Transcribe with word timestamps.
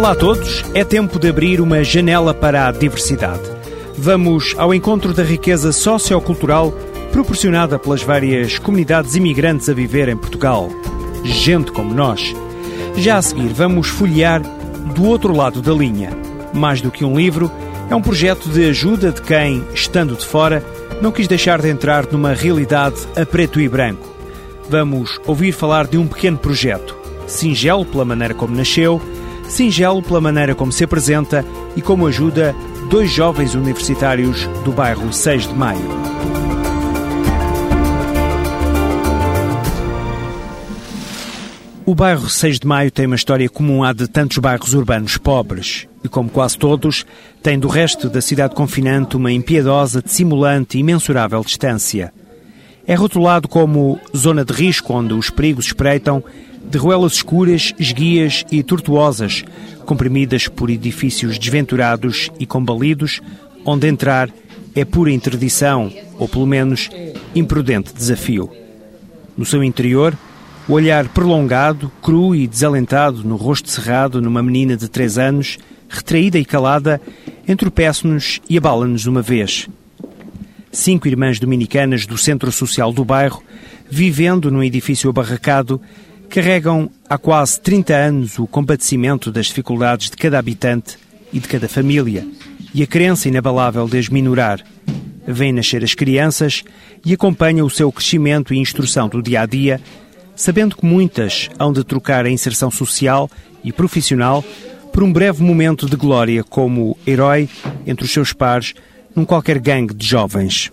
Olá 0.00 0.12
a 0.12 0.14
todos, 0.14 0.64
é 0.72 0.82
tempo 0.82 1.18
de 1.18 1.28
abrir 1.28 1.60
uma 1.60 1.84
janela 1.84 2.32
para 2.32 2.66
a 2.66 2.72
diversidade. 2.72 3.42
Vamos 3.98 4.54
ao 4.56 4.72
encontro 4.72 5.12
da 5.12 5.22
riqueza 5.22 5.72
sociocultural 5.72 6.72
proporcionada 7.12 7.78
pelas 7.78 8.02
várias 8.02 8.58
comunidades 8.58 9.14
imigrantes 9.14 9.68
a 9.68 9.74
viver 9.74 10.08
em 10.08 10.16
Portugal. 10.16 10.70
Gente 11.22 11.70
como 11.70 11.92
nós. 11.92 12.34
Já 12.96 13.18
a 13.18 13.22
seguir, 13.22 13.48
vamos 13.48 13.88
folhear 13.88 14.40
do 14.94 15.04
outro 15.04 15.36
lado 15.36 15.60
da 15.60 15.74
linha. 15.74 16.16
Mais 16.54 16.80
do 16.80 16.90
que 16.90 17.04
um 17.04 17.18
livro, 17.18 17.52
é 17.90 17.94
um 17.94 18.00
projeto 18.00 18.48
de 18.48 18.70
ajuda 18.70 19.12
de 19.12 19.20
quem, 19.20 19.62
estando 19.74 20.16
de 20.16 20.24
fora, 20.24 20.64
não 21.02 21.12
quis 21.12 21.28
deixar 21.28 21.60
de 21.60 21.68
entrar 21.68 22.06
numa 22.10 22.32
realidade 22.32 23.06
a 23.14 23.26
preto 23.26 23.60
e 23.60 23.68
branco. 23.68 24.08
Vamos 24.66 25.20
ouvir 25.26 25.52
falar 25.52 25.86
de 25.86 25.98
um 25.98 26.06
pequeno 26.06 26.38
projeto, 26.38 26.96
singelo 27.26 27.84
pela 27.84 28.06
maneira 28.06 28.32
como 28.32 28.56
nasceu, 28.56 28.98
singelo 29.50 30.02
pela 30.02 30.20
maneira 30.20 30.54
como 30.54 30.72
se 30.72 30.84
apresenta 30.84 31.44
e 31.76 31.82
como 31.82 32.06
ajuda 32.06 32.54
dois 32.88 33.10
jovens 33.10 33.54
universitários 33.54 34.46
do 34.64 34.72
bairro 34.72 35.12
6 35.12 35.48
de 35.48 35.54
Maio. 35.54 36.00
O 41.84 41.94
bairro 41.94 42.28
6 42.28 42.60
de 42.60 42.66
Maio 42.68 42.90
tem 42.92 43.06
uma 43.06 43.16
história 43.16 43.48
comum 43.48 43.82
à 43.82 43.92
de 43.92 44.06
tantos 44.06 44.38
bairros 44.38 44.74
urbanos 44.74 45.16
pobres 45.16 45.88
e, 46.04 46.08
como 46.08 46.30
quase 46.30 46.56
todos, 46.56 47.04
tem 47.42 47.58
do 47.58 47.66
resto 47.66 48.08
da 48.08 48.20
cidade 48.20 48.54
confinante 48.54 49.16
uma 49.16 49.32
impiedosa, 49.32 50.00
dissimulante 50.00 50.76
e 50.76 50.80
imensurável 50.80 51.42
distância. 51.42 52.12
É 52.86 52.94
rotulado 52.94 53.48
como 53.48 53.98
zona 54.16 54.44
de 54.44 54.52
risco 54.52 54.92
onde 54.92 55.14
os 55.14 55.30
perigos 55.30 55.66
espreitam 55.66 56.22
de 56.62 56.78
ruelas 56.78 57.14
escuras, 57.14 57.74
esguias 57.78 58.44
e 58.50 58.62
tortuosas, 58.62 59.44
comprimidas 59.84 60.48
por 60.48 60.70
edifícios 60.70 61.38
desventurados 61.38 62.30
e 62.38 62.46
combalidos, 62.46 63.20
onde 63.64 63.88
entrar 63.88 64.30
é 64.74 64.84
pura 64.84 65.10
interdição, 65.10 65.92
ou 66.18 66.28
pelo 66.28 66.46
menos 66.46 66.88
imprudente 67.34 67.92
desafio. 67.92 68.50
No 69.36 69.44
seu 69.44 69.64
interior, 69.64 70.16
o 70.68 70.74
olhar 70.74 71.08
prolongado, 71.08 71.90
cru 72.00 72.34
e 72.34 72.46
desalentado 72.46 73.24
no 73.24 73.36
rosto 73.36 73.68
cerrado 73.68 74.22
numa 74.22 74.42
menina 74.42 74.76
de 74.76 74.88
três 74.88 75.18
anos, 75.18 75.58
retraída 75.88 76.38
e 76.38 76.44
calada, 76.44 77.00
entropeça-nos 77.48 78.40
e 78.48 78.56
abala-nos 78.56 79.06
uma 79.06 79.22
vez. 79.22 79.68
Cinco 80.70 81.08
irmãs 81.08 81.40
dominicanas 81.40 82.06
do 82.06 82.16
centro 82.16 82.52
social 82.52 82.92
do 82.92 83.04
bairro, 83.04 83.42
vivendo 83.90 84.52
num 84.52 84.62
edifício 84.62 85.10
abarracado, 85.10 85.80
carregam 86.30 86.88
há 87.08 87.18
quase 87.18 87.60
30 87.60 87.92
anos 87.92 88.38
o 88.38 88.46
compadecimento 88.46 89.32
das 89.32 89.46
dificuldades 89.46 90.08
de 90.08 90.16
cada 90.16 90.38
habitante 90.38 90.96
e 91.32 91.40
de 91.40 91.48
cada 91.48 91.68
família 91.68 92.24
e 92.72 92.84
a 92.84 92.86
crença 92.86 93.26
inabalável 93.26 93.88
de 93.88 93.98
as 93.98 94.08
minorar. 94.08 94.64
Vêm 95.26 95.52
nascer 95.52 95.82
as 95.82 95.92
crianças 95.92 96.62
e 97.04 97.12
acompanham 97.12 97.66
o 97.66 97.70
seu 97.70 97.90
crescimento 97.90 98.54
e 98.54 98.58
instrução 98.58 99.08
do 99.08 99.20
dia 99.20 99.42
a 99.42 99.46
dia, 99.46 99.80
sabendo 100.36 100.76
que 100.76 100.86
muitas 100.86 101.50
hão 101.58 101.72
de 101.72 101.82
trocar 101.82 102.24
a 102.24 102.30
inserção 102.30 102.70
social 102.70 103.28
e 103.64 103.72
profissional 103.72 104.44
por 104.92 105.02
um 105.02 105.12
breve 105.12 105.42
momento 105.42 105.86
de 105.86 105.96
glória 105.96 106.44
como 106.44 106.96
herói 107.04 107.48
entre 107.84 108.04
os 108.04 108.12
seus 108.12 108.32
pares 108.32 108.72
num 109.16 109.24
qualquer 109.24 109.58
gangue 109.58 109.94
de 109.94 110.06
jovens. 110.06 110.70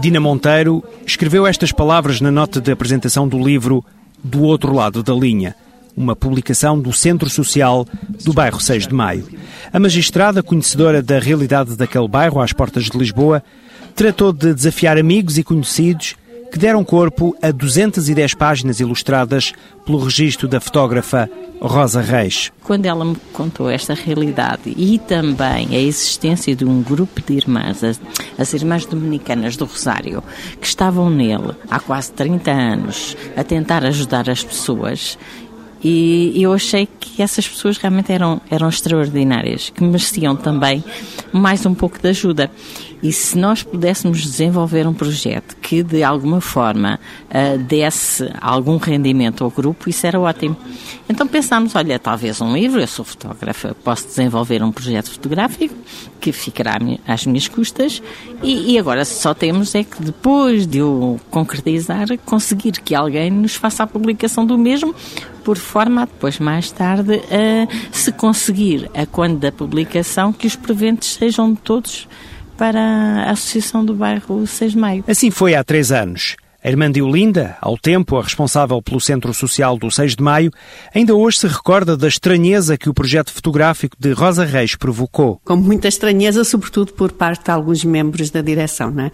Dina 0.00 0.20
Monteiro 0.20 0.84
escreveu 1.04 1.44
estas 1.44 1.72
palavras 1.72 2.20
na 2.20 2.30
nota 2.30 2.60
de 2.60 2.70
apresentação 2.70 3.26
do 3.26 3.36
livro 3.36 3.84
do 4.22 4.42
outro 4.42 4.72
lado 4.72 5.02
da 5.02 5.14
linha, 5.14 5.54
uma 5.96 6.14
publicação 6.14 6.80
do 6.80 6.92
Centro 6.92 7.28
Social 7.28 7.86
do 8.24 8.32
bairro 8.32 8.60
6 8.60 8.86
de 8.86 8.94
Maio. 8.94 9.26
A 9.72 9.78
magistrada, 9.78 10.42
conhecedora 10.42 11.02
da 11.02 11.18
realidade 11.18 11.76
daquele 11.76 12.08
bairro 12.08 12.40
às 12.40 12.52
portas 12.52 12.84
de 12.84 12.96
Lisboa, 12.96 13.42
tratou 13.94 14.32
de 14.32 14.54
desafiar 14.54 14.96
amigos 14.96 15.38
e 15.38 15.42
conhecidos 15.42 16.14
que 16.50 16.58
deram 16.58 16.84
corpo 16.84 17.36
a 17.42 17.50
210 17.50 18.34
páginas 18.34 18.80
ilustradas 18.80 19.52
pelo 19.84 19.98
registro 19.98 20.48
da 20.48 20.60
fotógrafa 20.60 21.30
Rosa 21.60 22.00
Reis. 22.00 22.52
Quando 22.62 22.86
ela 22.86 23.04
me 23.04 23.16
contou 23.32 23.68
esta 23.68 23.94
realidade 23.94 24.74
e 24.76 24.98
também 24.98 25.68
a 25.72 25.78
existência 25.78 26.54
de 26.54 26.64
um 26.64 26.82
grupo 26.82 27.20
de 27.20 27.34
irmãs, 27.34 27.82
as, 27.82 28.00
as 28.38 28.52
Irmãs 28.52 28.86
Dominicanas 28.86 29.56
do 29.56 29.64
Rosário, 29.64 30.22
que 30.60 30.66
estavam 30.66 31.10
nele 31.10 31.54
há 31.70 31.80
quase 31.80 32.12
30 32.12 32.50
anos 32.50 33.16
a 33.36 33.42
tentar 33.42 33.84
ajudar 33.84 34.30
as 34.30 34.44
pessoas, 34.44 35.18
e 35.82 36.42
eu 36.42 36.52
achei 36.52 36.88
que 36.98 37.22
essas 37.22 37.46
pessoas 37.46 37.78
realmente 37.78 38.12
eram, 38.12 38.40
eram 38.50 38.68
extraordinárias, 38.68 39.70
que 39.70 39.82
mereciam 39.82 40.34
também 40.34 40.82
mais 41.32 41.64
um 41.66 41.74
pouco 41.74 41.98
de 42.00 42.08
ajuda. 42.08 42.50
E 43.00 43.12
se 43.12 43.38
nós 43.38 43.62
pudéssemos 43.62 44.20
desenvolver 44.22 44.86
um 44.86 44.92
projeto 44.92 45.56
que 45.62 45.84
de 45.84 46.02
alguma 46.02 46.40
forma 46.40 46.98
uh, 47.30 47.58
desse 47.58 48.28
algum 48.40 48.76
rendimento 48.76 49.44
ao 49.44 49.50
grupo, 49.50 49.88
isso 49.88 50.04
era 50.04 50.18
ótimo. 50.18 50.56
Então 51.08 51.26
pensámos, 51.26 51.76
olha, 51.76 51.96
talvez 51.98 52.40
um 52.40 52.52
livro, 52.52 52.80
eu 52.80 52.86
sou 52.88 53.04
fotógrafa, 53.04 53.76
posso 53.84 54.08
desenvolver 54.08 54.64
um 54.64 54.72
projeto 54.72 55.10
fotográfico 55.12 55.74
que 56.20 56.32
ficará 56.32 56.76
às 57.06 57.24
minhas 57.24 57.46
custas 57.46 58.02
e, 58.42 58.72
e 58.72 58.78
agora 58.78 59.04
só 59.04 59.32
temos 59.32 59.76
é 59.76 59.84
que 59.84 60.02
depois 60.02 60.66
de 60.66 60.82
o 60.82 61.20
concretizar, 61.30 62.06
conseguir 62.24 62.72
que 62.72 62.96
alguém 62.96 63.30
nos 63.30 63.54
faça 63.54 63.84
a 63.84 63.86
publicação 63.86 64.44
do 64.44 64.58
mesmo 64.58 64.92
por 65.48 65.56
forma 65.56 66.02
a 66.02 66.04
depois, 66.04 66.38
mais 66.38 66.70
tarde, 66.70 67.22
a, 67.30 67.90
se 67.90 68.12
conseguir, 68.12 68.90
a 68.92 69.06
quando 69.06 69.38
da 69.38 69.50
publicação, 69.50 70.30
que 70.30 70.46
os 70.46 70.54
presentes 70.54 71.14
sejam 71.14 71.54
todos 71.54 72.06
para 72.58 72.78
a 72.78 73.30
Associação 73.30 73.82
do 73.82 73.94
Bairro 73.94 74.46
6 74.46 74.72
de 74.72 74.78
Maio. 74.78 75.04
Assim 75.08 75.30
foi 75.30 75.54
há 75.54 75.64
três 75.64 75.90
anos. 75.90 76.36
A 76.68 76.70
irmã 76.70 76.92
de 76.92 77.00
Olinda, 77.00 77.56
ao 77.62 77.78
tempo 77.78 78.18
a 78.18 78.22
responsável 78.22 78.82
pelo 78.82 79.00
Centro 79.00 79.32
Social 79.32 79.78
do 79.78 79.90
6 79.90 80.16
de 80.16 80.22
Maio, 80.22 80.50
ainda 80.94 81.14
hoje 81.14 81.38
se 81.38 81.46
recorda 81.46 81.96
da 81.96 82.06
estranheza 82.06 82.76
que 82.76 82.90
o 82.90 82.92
projeto 82.92 83.32
fotográfico 83.32 83.96
de 83.98 84.12
Rosa 84.12 84.44
Reis 84.44 84.76
provocou. 84.76 85.40
Com 85.46 85.56
muita 85.56 85.88
estranheza, 85.88 86.44
sobretudo 86.44 86.92
por 86.92 87.10
parte 87.12 87.46
de 87.46 87.50
alguns 87.50 87.82
membros 87.84 88.28
da 88.28 88.42
direção, 88.42 88.90
não 88.90 89.04
é? 89.04 89.12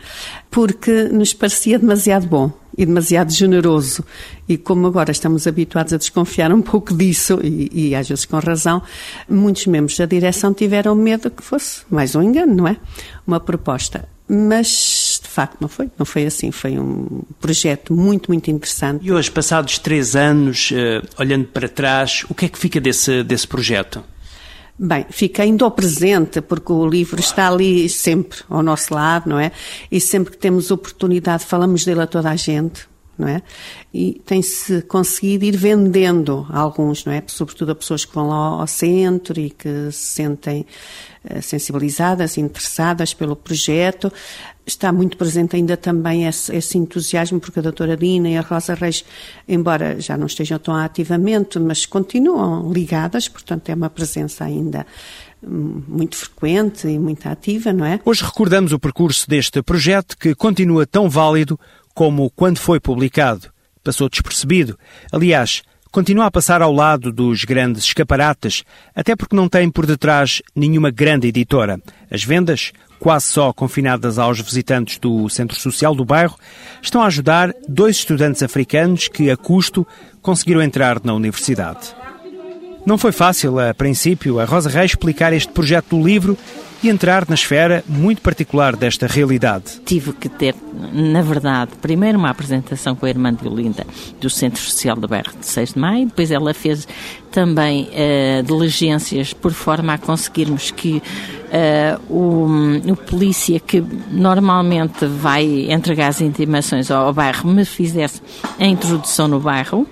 Porque 0.50 1.04
nos 1.04 1.32
parecia 1.32 1.78
demasiado 1.78 2.26
bom 2.26 2.50
e 2.76 2.84
demasiado 2.84 3.32
generoso. 3.32 4.04
E 4.48 4.58
como 4.58 4.88
agora 4.88 5.12
estamos 5.12 5.46
habituados 5.46 5.92
a 5.92 5.96
desconfiar 5.96 6.52
um 6.52 6.60
pouco 6.60 6.92
disso, 6.92 7.38
e, 7.40 7.70
e 7.72 7.94
às 7.94 8.08
vezes 8.08 8.24
com 8.24 8.36
razão, 8.40 8.82
muitos 9.28 9.64
membros 9.68 9.96
da 9.96 10.06
direção 10.06 10.52
tiveram 10.52 10.96
medo 10.96 11.30
que 11.30 11.40
fosse 11.40 11.82
mais 11.88 12.16
um 12.16 12.22
engano, 12.22 12.52
não 12.52 12.66
é? 12.66 12.76
Uma 13.24 13.38
proposta. 13.38 14.08
Mas 14.28 15.03
facto 15.28 15.60
não 15.60 15.68
foi, 15.68 15.90
não 15.98 16.06
foi 16.06 16.26
assim, 16.26 16.50
foi 16.50 16.78
um 16.78 17.22
projeto 17.40 17.92
muito, 17.92 18.30
muito 18.30 18.50
interessante. 18.50 19.04
E 19.04 19.12
hoje, 19.12 19.30
passados 19.30 19.78
três 19.78 20.16
anos, 20.16 20.70
uh, 20.70 21.06
olhando 21.18 21.46
para 21.46 21.68
trás, 21.68 22.24
o 22.28 22.34
que 22.34 22.46
é 22.46 22.48
que 22.48 22.58
fica 22.58 22.80
desse, 22.80 23.22
desse 23.22 23.46
projeto? 23.46 24.02
Bem, 24.76 25.06
fica 25.08 25.44
ainda 25.44 25.64
ao 25.64 25.70
presente, 25.70 26.40
porque 26.40 26.72
o 26.72 26.86
livro 26.86 27.20
está 27.20 27.48
ali 27.48 27.88
sempre 27.88 28.38
ao 28.50 28.62
nosso 28.62 28.92
lado, 28.92 29.30
não 29.30 29.38
é? 29.38 29.52
E 29.90 30.00
sempre 30.00 30.32
que 30.32 30.38
temos 30.38 30.72
oportunidade 30.72 31.44
falamos 31.44 31.84
dele 31.84 32.00
a 32.00 32.06
toda 32.06 32.30
a 32.30 32.36
gente, 32.36 32.88
não 33.18 33.28
é? 33.28 33.42
E 33.92 34.20
tem-se 34.26 34.82
conseguido 34.82 35.44
ir 35.44 35.56
vendendo 35.56 36.46
alguns, 36.50 37.04
não 37.04 37.12
é? 37.12 37.22
Sobretudo 37.26 37.72
a 37.72 37.74
pessoas 37.74 38.04
que 38.04 38.14
vão 38.14 38.28
lá 38.28 38.36
ao 38.36 38.66
centro 38.66 39.40
e 39.40 39.50
que 39.50 39.90
se 39.90 40.14
sentem 40.14 40.66
eh, 41.26 41.40
sensibilizadas, 41.40 42.36
interessadas 42.36 43.14
pelo 43.14 43.34
projeto. 43.34 44.12
Está 44.66 44.92
muito 44.92 45.16
presente 45.16 45.56
ainda 45.56 45.74
também 45.74 46.26
esse, 46.26 46.54
esse, 46.54 46.76
entusiasmo, 46.76 47.40
porque 47.40 47.60
a 47.60 47.62
doutora 47.62 47.96
Dina 47.96 48.28
e 48.28 48.36
a 48.36 48.42
Rosa 48.42 48.74
Reis, 48.74 49.04
embora 49.48 49.98
já 49.98 50.18
não 50.18 50.26
estejam 50.26 50.58
tão 50.58 50.74
ativamente, 50.74 51.58
mas 51.58 51.86
continuam 51.86 52.70
ligadas, 52.70 53.26
portanto 53.26 53.70
é 53.70 53.74
uma 53.74 53.88
presença 53.88 54.44
ainda 54.44 54.86
hum, 55.42 55.82
muito 55.88 56.16
frequente 56.16 56.88
e 56.88 56.98
muito 56.98 57.26
ativa, 57.26 57.72
não 57.72 57.86
é? 57.86 57.98
Hoje 58.04 58.22
recordamos 58.22 58.72
o 58.72 58.78
percurso 58.78 59.26
deste 59.26 59.62
projeto 59.62 60.18
que 60.18 60.34
continua 60.34 60.86
tão 60.86 61.08
válido 61.08 61.58
como 61.94 62.30
quando 62.30 62.58
foi 62.58 62.80
publicado. 62.80 63.48
Passou 63.82 64.08
despercebido. 64.08 64.78
Aliás, 65.12 65.62
continua 65.92 66.26
a 66.26 66.30
passar 66.30 66.60
ao 66.60 66.72
lado 66.72 67.12
dos 67.12 67.44
grandes 67.44 67.84
escaparates, 67.84 68.64
até 68.94 69.14
porque 69.14 69.36
não 69.36 69.48
tem 69.48 69.70
por 69.70 69.86
detrás 69.86 70.42
nenhuma 70.56 70.90
grande 70.90 71.28
editora. 71.28 71.80
As 72.10 72.24
vendas, 72.24 72.72
quase 72.98 73.26
só 73.26 73.52
confinadas 73.52 74.18
aos 74.18 74.40
visitantes 74.40 74.98
do 74.98 75.28
Centro 75.28 75.58
Social 75.58 75.94
do 75.94 76.04
bairro, 76.04 76.36
estão 76.82 77.02
a 77.02 77.06
ajudar 77.06 77.54
dois 77.68 77.96
estudantes 77.96 78.42
africanos 78.42 79.06
que, 79.06 79.30
a 79.30 79.36
custo, 79.36 79.86
conseguiram 80.20 80.62
entrar 80.62 81.00
na 81.04 81.14
universidade. 81.14 81.94
Não 82.84 82.98
foi 82.98 83.12
fácil, 83.12 83.58
a 83.58 83.72
princípio, 83.72 84.40
a 84.40 84.44
Rosa 84.44 84.68
Reis 84.68 84.90
explicar 84.90 85.32
este 85.32 85.52
projeto 85.52 85.96
do 85.96 86.04
livro 86.04 86.36
e 86.84 86.90
entrar 86.90 87.26
na 87.26 87.34
esfera 87.34 87.82
muito 87.88 88.20
particular 88.20 88.76
desta 88.76 89.06
realidade. 89.06 89.80
Tive 89.86 90.12
que 90.12 90.28
ter, 90.28 90.54
na 90.92 91.22
verdade, 91.22 91.72
primeiro 91.80 92.18
uma 92.18 92.28
apresentação 92.28 92.94
com 92.94 93.06
a 93.06 93.08
irmã 93.08 93.32
de 93.32 93.48
Olinda 93.48 93.86
do 94.20 94.28
Centro 94.28 94.60
Social 94.60 94.94
do 94.94 95.08
Bairro 95.08 95.32
de 95.40 95.46
6 95.46 95.72
de 95.72 95.78
Maio, 95.78 96.06
depois 96.06 96.30
ela 96.30 96.52
fez 96.52 96.86
também 97.32 97.88
uh, 97.88 98.42
diligências 98.42 99.32
por 99.32 99.52
forma 99.52 99.94
a 99.94 99.98
conseguirmos 99.98 100.70
que 100.70 101.02
uh, 101.54 102.12
o, 102.12 102.92
o 102.92 102.96
polícia 102.96 103.58
que 103.58 103.82
normalmente 104.10 105.06
vai 105.06 105.70
entregar 105.70 106.08
as 106.08 106.20
intimações 106.20 106.90
ao, 106.90 107.06
ao 107.06 107.14
bairro 107.14 107.48
me 107.50 107.64
fizesse 107.64 108.20
a 108.60 108.66
introdução 108.66 109.26
no 109.26 109.40
bairro 109.40 109.86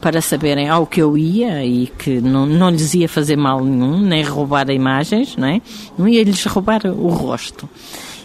para 0.00 0.20
saberem 0.20 0.68
ao 0.68 0.86
que 0.86 1.00
eu 1.00 1.16
ia 1.16 1.64
e 1.64 1.86
que 1.86 2.20
não, 2.20 2.46
não 2.46 2.70
lhes 2.70 2.94
ia 2.94 3.08
fazer 3.08 3.36
mal 3.36 3.64
nenhum, 3.64 4.00
nem 4.00 4.22
roubar 4.22 4.70
imagens, 4.70 5.36
não 5.36 5.48
é? 5.48 5.60
Não 5.96 6.08
ia 6.08 6.22
lhes 6.22 6.44
roubar 6.44 6.86
o 6.86 7.08
rosto. 7.08 7.68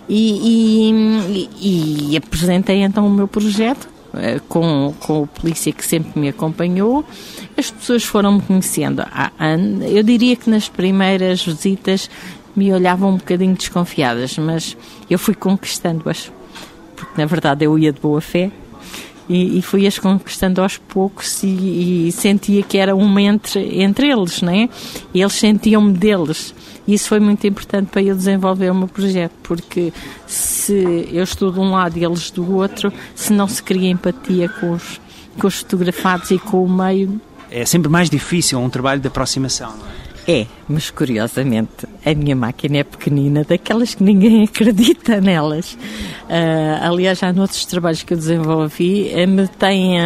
E, 0.07 1.49
e, 1.59 2.09
e 2.11 2.17
apresentei 2.17 2.81
então 2.83 3.07
o 3.07 3.09
meu 3.09 3.27
projeto 3.27 3.87
eh, 4.15 4.39
com, 4.47 4.93
com 4.99 5.23
o 5.23 5.27
polícia 5.27 5.71
que 5.71 5.83
sempre 5.83 6.19
me 6.19 6.29
acompanhou. 6.29 7.03
As 7.57 7.71
pessoas 7.71 8.03
foram 8.03 8.33
me 8.33 8.41
conhecendo. 8.41 9.03
Eu 9.89 10.03
diria 10.03 10.35
que 10.35 10.49
nas 10.49 10.69
primeiras 10.69 11.43
visitas 11.43 12.09
me 12.55 12.71
olhavam 12.71 13.09
um 13.11 13.17
bocadinho 13.17 13.55
desconfiadas, 13.55 14.37
mas 14.37 14.77
eu 15.09 15.17
fui 15.17 15.33
conquistando-as, 15.33 16.31
porque 16.95 17.19
na 17.19 17.25
verdade 17.25 17.65
eu 17.65 17.77
ia 17.79 17.91
de 17.91 17.99
boa 17.99 18.21
fé 18.21 18.51
e, 19.27 19.57
e 19.57 19.61
fui-as 19.61 19.97
conquistando 19.97 20.61
aos 20.61 20.77
poucos 20.77 21.43
e, 21.43 22.07
e, 22.07 22.11
sentia 22.11 22.61
que 22.63 22.77
era 22.77 22.95
uma 22.95 23.21
entre, 23.21 23.81
entre 23.81 24.09
eles, 24.09 24.41
né? 24.41 24.69
E 25.13 25.21
eles 25.21 25.33
sentiam-me 25.33 25.93
deles. 25.93 26.53
E 26.87 26.93
isso 26.93 27.07
foi 27.09 27.19
muito 27.19 27.45
importante 27.47 27.87
para 27.87 28.01
eu 28.01 28.15
desenvolver 28.15 28.69
o 28.69 28.75
meu 28.75 28.87
projeto, 28.87 29.33
porque 29.43 29.93
se 30.27 31.07
eu 31.11 31.23
estou 31.23 31.51
de 31.51 31.59
um 31.59 31.71
lado 31.71 31.97
e 31.97 32.03
eles 32.03 32.29
do 32.31 32.55
outro, 32.55 32.91
se 33.15 33.31
não 33.31 33.47
se 33.47 33.63
cria 33.63 33.89
empatia 33.89 34.49
com 34.49 34.71
os, 34.71 34.99
com 35.39 35.47
os 35.47 35.59
fotografados 35.59 36.31
e 36.31 36.37
com 36.37 36.63
o 36.63 36.69
meio. 36.69 37.21
É 37.49 37.65
sempre 37.65 37.89
mais 37.89 38.09
difícil 38.09 38.59
um 38.59 38.69
trabalho 38.69 38.99
de 38.99 39.07
aproximação, 39.07 39.71
não 39.77 39.87
é? 39.87 40.02
É, 40.27 40.45
mas 40.69 40.89
curiosamente 40.89 41.85
a 42.05 42.13
minha 42.13 42.35
máquina 42.35 42.77
é 42.77 42.83
pequenina, 42.83 43.43
daquelas 43.43 43.93
que 43.93 44.03
ninguém 44.03 44.43
acredita 44.45 45.19
nelas. 45.19 45.73
Uh, 45.73 46.81
aliás, 46.81 47.19
já 47.19 47.33
noutros 47.33 47.65
trabalhos 47.65 48.03
que 48.03 48.13
eu 48.13 48.17
desenvolvi, 48.17 49.09
eh, 49.09 49.25
me 49.25 49.47
têm, 49.47 49.97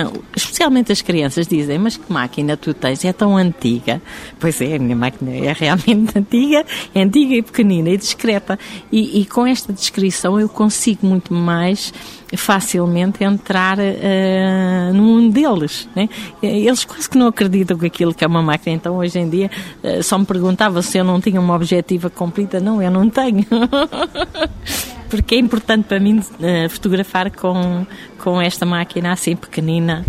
especialmente 0.57 0.91
as 0.91 1.03
crianças, 1.03 1.47
dizem: 1.47 1.77
Mas 1.77 1.97
que 1.97 2.11
máquina 2.11 2.57
tu 2.57 2.73
tens? 2.73 3.05
É 3.05 3.13
tão 3.13 3.37
antiga. 3.37 4.01
Pois 4.39 4.59
é, 4.59 4.75
a 4.75 4.79
minha 4.79 4.95
máquina 4.95 5.31
é 5.31 5.53
realmente 5.53 6.11
antiga, 6.17 6.65
é 6.95 7.01
antiga 7.01 7.35
e 7.35 7.41
pequenina 7.43 7.89
e 7.89 7.97
discreta. 7.97 8.57
E, 8.91 9.21
e 9.21 9.25
com 9.25 9.45
esta 9.45 9.71
descrição 9.71 10.39
eu 10.39 10.49
consigo 10.49 11.05
muito 11.05 11.31
mais 11.33 11.93
facilmente 12.35 13.23
entrar 13.23 13.77
uh, 13.77 14.93
no 14.93 15.03
mundo 15.03 15.31
deles. 15.31 15.87
Né? 15.95 16.09
Eles 16.41 16.83
quase 16.83 17.09
que 17.09 17.17
não 17.17 17.27
acreditam 17.27 17.77
que 17.77 17.85
aquilo 17.85 18.13
que 18.13 18.23
é 18.23 18.27
uma 18.27 18.41
máquina. 18.41 18.75
Então, 18.75 18.97
hoje 18.97 19.19
em 19.19 19.29
dia, 19.29 19.51
uh, 19.83 20.01
só 20.01 20.17
me 20.17 20.25
perguntava 20.25 20.81
se 20.81 20.97
eu 20.97 21.03
não 21.03 21.21
tinha 21.21 21.39
uma 21.39 21.55
objetiva 21.55 22.09
cumprida. 22.09 22.59
Não, 22.59 22.81
eu 22.81 22.89
não 22.89 23.09
tenho. 23.09 23.45
Porque 25.07 25.35
é 25.35 25.37
importante 25.37 25.85
para 25.85 25.99
mim 25.99 26.19
uh, 26.19 26.69
fotografar 26.69 27.31
com, 27.31 27.85
com 28.17 28.41
esta 28.41 28.65
máquina 28.65 29.13
assim 29.13 29.35
pequenina 29.37 30.03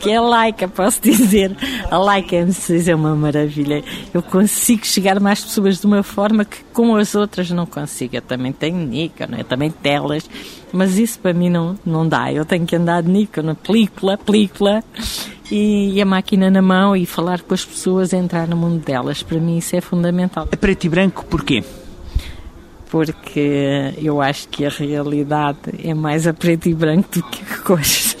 que 0.00 0.10
é 0.10 0.16
a 0.16 0.20
Laika, 0.20 0.68
posso 0.68 1.00
dizer. 1.00 1.56
A 1.90 1.98
Laika 1.98 2.36
M6 2.36 2.88
é 2.88 2.94
uma 2.94 3.14
maravilha. 3.14 3.82
Eu 4.12 4.22
consigo 4.22 4.84
chegar 4.84 5.20
mais 5.20 5.42
pessoas 5.42 5.80
de 5.80 5.86
uma 5.86 6.02
forma 6.02 6.44
que 6.44 6.62
com 6.72 6.96
as 6.96 7.14
outras 7.14 7.50
não 7.50 7.66
consigo. 7.66 8.16
Eu 8.16 8.22
também 8.22 8.52
tenho 8.52 8.76
Nikon, 8.76 9.36
eu 9.38 9.44
também 9.44 9.70
telas, 9.70 10.28
mas 10.72 10.98
isso 10.98 11.18
para 11.18 11.32
mim 11.32 11.48
não, 11.48 11.78
não 11.84 12.06
dá. 12.06 12.32
Eu 12.32 12.44
tenho 12.44 12.66
que 12.66 12.76
andar 12.76 13.02
de 13.02 13.10
Nikon, 13.10 13.54
película, 13.54 14.18
película, 14.18 14.82
e, 15.50 15.92
e, 15.94 16.00
a 16.00 16.06
máquina 16.06 16.50
na 16.50 16.62
mão 16.62 16.96
e 16.96 17.04
falar 17.04 17.42
com 17.42 17.52
as 17.52 17.64
pessoas, 17.64 18.12
entrar 18.12 18.48
no 18.48 18.56
mundo 18.56 18.82
delas. 18.82 19.22
Para 19.22 19.38
mim 19.38 19.58
isso 19.58 19.76
é 19.76 19.80
fundamental. 19.80 20.48
A 20.50 20.56
preto 20.56 20.84
e 20.84 20.88
branco 20.88 21.24
porquê? 21.26 21.62
Porque 22.90 23.94
eu 23.98 24.20
acho 24.20 24.48
que 24.48 24.64
a 24.64 24.68
realidade 24.68 25.58
é 25.82 25.94
mais 25.94 26.26
a 26.26 26.32
preto 26.32 26.68
e 26.68 26.74
branco 26.74 27.08
do 27.12 27.22
que 27.22 27.42
a 27.42 27.58
cores. 27.58 28.11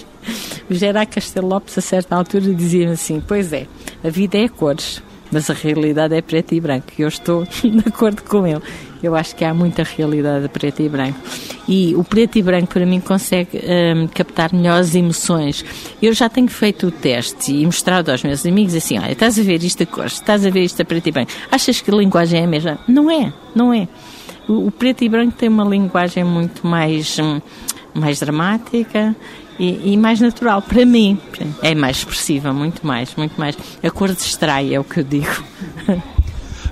Gerard 0.74 1.10
Castelo 1.10 1.48
Lopes, 1.48 1.76
a 1.76 1.80
certa 1.80 2.16
altura, 2.16 2.52
dizia 2.54 2.90
assim: 2.90 3.22
Pois 3.26 3.52
é, 3.52 3.66
a 4.02 4.08
vida 4.08 4.38
é 4.38 4.48
cores, 4.48 5.02
mas 5.30 5.48
a 5.48 5.54
realidade 5.54 6.14
é 6.14 6.20
preto 6.20 6.54
e 6.54 6.60
branco. 6.60 6.88
E 6.98 7.02
eu 7.02 7.08
estou 7.08 7.44
de 7.64 7.88
acordo 7.88 8.22
com 8.22 8.46
ele. 8.46 8.62
Eu 9.02 9.16
acho 9.16 9.34
que 9.34 9.44
há 9.44 9.52
muita 9.52 9.82
realidade 9.82 10.48
preto 10.48 10.80
e 10.80 10.88
branco. 10.88 11.18
E 11.66 11.94
o 11.96 12.04
preto 12.04 12.38
e 12.38 12.42
branco, 12.42 12.68
para 12.72 12.86
mim, 12.86 13.00
consegue 13.00 13.58
um, 13.58 14.06
captar 14.06 14.52
melhores 14.52 14.94
emoções. 14.94 15.64
Eu 16.00 16.12
já 16.12 16.28
tenho 16.28 16.48
feito 16.48 16.86
o 16.86 16.90
teste 16.90 17.52
e 17.52 17.66
mostrado 17.66 18.10
aos 18.10 18.22
meus 18.22 18.46
amigos 18.46 18.74
assim: 18.74 18.98
olha, 18.98 19.12
estás 19.12 19.38
a 19.38 19.42
ver 19.42 19.62
isto 19.64 19.82
a 19.82 19.86
cores, 19.86 20.12
estás 20.14 20.46
a 20.46 20.50
ver 20.50 20.62
isto 20.62 20.80
a 20.80 20.84
preto 20.84 21.08
e 21.08 21.12
branco. 21.12 21.32
Achas 21.50 21.80
que 21.80 21.90
a 21.90 21.94
linguagem 21.94 22.40
é 22.40 22.44
a 22.44 22.46
mesma? 22.46 22.78
Não 22.86 23.10
é, 23.10 23.32
não 23.54 23.72
é. 23.72 23.88
O, 24.46 24.66
o 24.66 24.70
preto 24.70 25.02
e 25.02 25.08
branco 25.08 25.34
tem 25.36 25.48
uma 25.48 25.64
linguagem 25.64 26.22
muito 26.22 26.66
mais. 26.66 27.18
Hum, 27.18 27.40
mais 27.94 28.20
dramática 28.20 29.14
e, 29.62 29.92
e, 29.92 29.96
mais 29.96 30.20
natural 30.20 30.60
para 30.60 30.84
mim. 30.84 31.16
É 31.62 31.72
mais 31.72 31.98
expressiva, 31.98 32.52
muito 32.52 32.84
mais, 32.84 33.14
muito 33.14 33.38
mais. 33.38 33.56
A 33.80 33.90
cor 33.90 34.12
distrai, 34.12 34.74
é 34.74 34.80
o 34.80 34.82
que 34.82 34.98
eu 34.98 35.04
digo. 35.04 35.44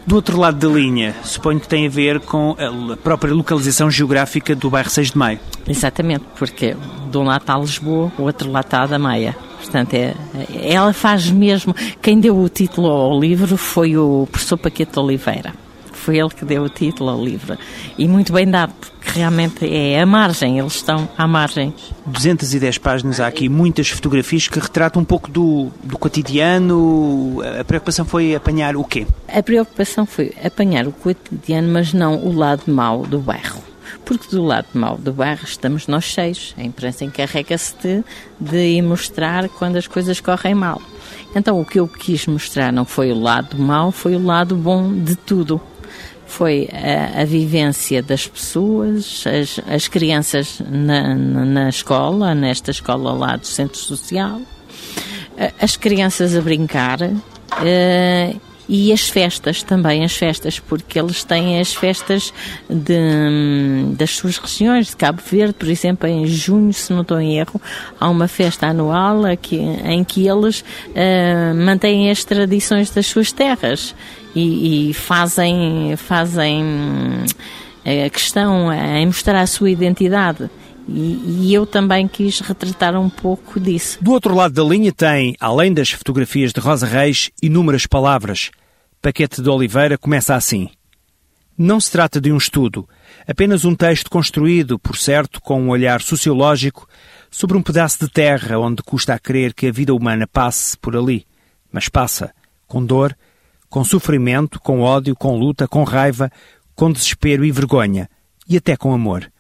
Do 0.05 0.17
outro 0.17 0.41
lado 0.41 0.57
da 0.57 0.75
linha, 0.75 1.15
suponho 1.23 1.61
que 1.61 1.69
tem 1.69 1.87
a 1.87 1.91
ver 1.91 2.19
com 2.19 2.57
a 2.93 2.97
própria 2.97 3.33
localização 3.33 3.89
geográfica 3.89 4.57
do 4.57 4.69
bairro 4.69 4.91
6 4.91 5.13
de 5.13 5.19
Maio. 5.19 5.39
Exatamente, 5.69 6.25
porque 6.37 6.75
de 7.09 7.19
um 7.19 7.23
lado 7.23 7.43
está 7.43 7.57
Lisboa, 7.57 8.11
o 8.19 8.23
outro 8.23 8.51
lado 8.51 8.65
está 8.65 8.83
a 8.83 8.87
da 8.87 8.99
Maia. 8.99 9.37
Portanto, 9.59 9.95
é, 9.95 10.17
ela 10.65 10.93
faz 10.93 11.31
mesmo. 11.31 11.77
Quem 12.03 12.19
deu 12.19 12.37
o 12.37 12.49
título 12.49 12.89
ao 12.89 13.21
livro 13.21 13.57
foi 13.57 13.97
o 13.97 14.27
professor 14.33 14.57
Paquete 14.57 14.99
Oliveira 14.99 15.55
foi 16.01 16.19
ele 16.19 16.31
que 16.31 16.45
deu 16.45 16.65
o 16.65 16.69
título 16.69 17.11
ao 17.11 17.25
livro. 17.25 17.57
E 17.97 18.09
muito 18.09 18.33
bem 18.33 18.49
dado, 18.49 18.73
realmente 19.11 19.67
é 19.67 20.01
a 20.01 20.07
margem, 20.07 20.59
eles 20.59 20.77
estão 20.77 21.09
à 21.17 21.27
margem. 21.27 21.75
210 22.07 22.79
páginas, 22.79 23.21
há 23.21 23.27
aqui 23.27 23.49
muitas 23.49 23.89
fotografias 23.89 24.49
que 24.49 24.59
retratam 24.59 25.03
um 25.03 25.05
pouco 25.05 25.31
do, 25.31 25.71
do 25.83 25.99
cotidiano. 25.99 27.41
A 27.61 27.65
preocupação 27.65 28.05
foi 28.05 28.35
apanhar 28.35 28.77
o 28.77 28.85
quê? 28.85 29.07
A 29.29 29.43
preocupação 29.43 30.07
foi 30.07 30.33
apanhar 30.43 30.87
o 30.87 30.93
cotidiano, 30.93 31.73
mas 31.73 31.93
não 31.93 32.17
o 32.17 32.33
lado 32.33 32.63
mau 32.73 33.07
do 33.07 33.19
bairro 33.19 33.71
porque 34.05 34.35
do 34.35 34.43
lado 34.43 34.69
mau 34.75 34.97
do 34.97 35.13
bairro 35.13 35.45
estamos 35.45 35.87
nós 35.87 36.05
cheios. 36.05 36.55
A 36.57 36.63
imprensa 36.63 37.05
encarrega-se 37.05 37.75
de, 37.77 38.05
de 38.41 38.83
mostrar 38.83 39.49
quando 39.49 39.77
as 39.77 39.87
coisas 39.87 40.21
correm 40.21 40.55
mal. 40.55 40.81
Então 41.35 41.61
o 41.61 41.65
que 41.65 41.79
eu 41.79 41.87
quis 41.87 42.27
mostrar 42.27 42.73
não 42.73 42.85
foi 42.85 43.13
o 43.13 43.19
lado 43.19 43.59
mau, 43.59 43.93
foi 43.93 44.15
o 44.17 44.25
lado 44.25 44.57
bom 44.57 44.93
de 44.93 45.17
tudo 45.17 45.61
foi 46.31 46.69
a, 46.73 47.23
a 47.23 47.25
vivência 47.25 48.03
das 48.03 48.27
pessoas, 48.27 49.25
as, 49.27 49.61
as 49.69 49.89
crianças 49.89 50.63
na, 50.71 51.15
na, 51.15 51.69
escola, 51.69 52.35
nesta 52.35 52.71
escola 52.71 53.13
lá 53.13 53.37
do 53.37 53.47
centro 53.47 53.79
social, 53.79 54.41
as 55.61 55.77
crianças 55.77 56.37
a 56.37 56.41
brincar 56.41 57.01
uh, 57.03 58.41
e 58.69 58.93
as 58.93 59.09
festas 59.09 59.65
também, 59.65 60.05
as 60.05 60.17
festas, 60.17 60.61
porque 60.61 60.99
eles 60.99 61.25
têm 61.25 61.59
as 61.59 61.75
festas 61.75 62.33
de, 62.69 63.95
das 63.97 64.11
suas 64.11 64.39
regiões, 64.39 64.89
de 64.89 64.97
Cabo 64.97 65.21
Verde, 65.29 65.55
por 65.55 65.69
exemplo, 65.69 66.09
em 66.09 66.25
junho, 66.25 66.73
se 66.73 66.93
não 66.93 67.01
estou 67.01 67.21
em 67.21 67.37
erro, 67.37 67.61
há 67.99 68.09
uma 68.09 68.29
festa 68.29 68.69
anual 68.69 69.25
aqui, 69.25 69.59
em 69.59 70.05
que 70.05 70.29
eles 70.29 70.61
uh, 70.61 71.55
mantêm 71.57 72.11
as 72.11 72.23
tradições 72.23 72.91
das 72.91 73.07
suas 73.07 73.33
terras 73.33 73.93
e, 74.35 74.91
e 74.91 74.95
fazem, 74.95 75.97
fazem 75.97 76.65
eh, 77.85 78.05
a 78.05 78.11
questão 78.11 78.73
em 78.73 79.07
mostrar 79.07 79.41
a 79.41 79.47
sua 79.47 79.71
identidade. 79.71 80.51
E, 80.89 81.47
e, 81.49 81.55
eu 81.55 81.67
também 81.67 82.09
quis 82.09 82.41
retratar 82.41 82.99
um 82.99 83.09
pouco 83.09 83.61
disso. 83.61 84.03
Do 84.03 84.11
outro 84.11 84.35
lado 84.35 84.55
da 84.55 84.63
linha 84.65 84.93
tem, 84.93 85.37
além 85.39 85.73
das 85.73 85.91
fotografias 85.91 86.53
de 86.53 86.61
Rosa 86.61 86.87
Reis, 86.87 87.31
inúmeras 87.41 87.87
palavras. 87.87 88.51
Paquete 89.01 89.41
de 89.41 89.49
Oliveira 89.49 89.97
começa 89.97 90.35
assim. 90.35 90.69
Não 91.57 91.79
se 91.79 91.91
trata 91.91 92.21
de 92.21 92.33
um 92.33 92.39
estudo, 92.39 92.89
apenas 93.29 93.65
um 93.65 93.75
texto 93.75 94.11
construído, 94.11 94.79
por 94.79 94.97
certo, 94.97 95.41
com 95.41 95.63
um 95.63 95.69
olhar 95.69 96.01
sociológico 96.01 96.89
sobre 97.31 97.57
um 97.57 97.63
pedaço 97.63 97.99
de 98.01 98.11
terra 98.11 98.59
onde 98.59 98.83
custa 98.83 99.15
a 99.15 99.19
crer 99.19 99.55
que 99.55 99.67
a 99.67 99.73
vida 99.73 99.95
humana 99.95 100.27
passe 100.27 100.77
por 100.79 100.97
ali. 100.97 101.27
Mas 101.71 101.89
passa, 101.89 102.33
com 102.67 102.85
dor, 102.85 103.15
com 103.71 103.85
sofrimento, 103.85 104.61
com 104.61 104.81
ódio, 104.81 105.15
com 105.15 105.39
luta, 105.39 105.67
com 105.67 105.85
raiva, 105.85 106.31
com 106.75 106.93
desespero 106.93 107.45
e 107.45 107.53
vergonha, 107.53 108.11
e 108.49 108.57
até 108.57 108.77
com 108.77 108.93
amor. 108.93 109.31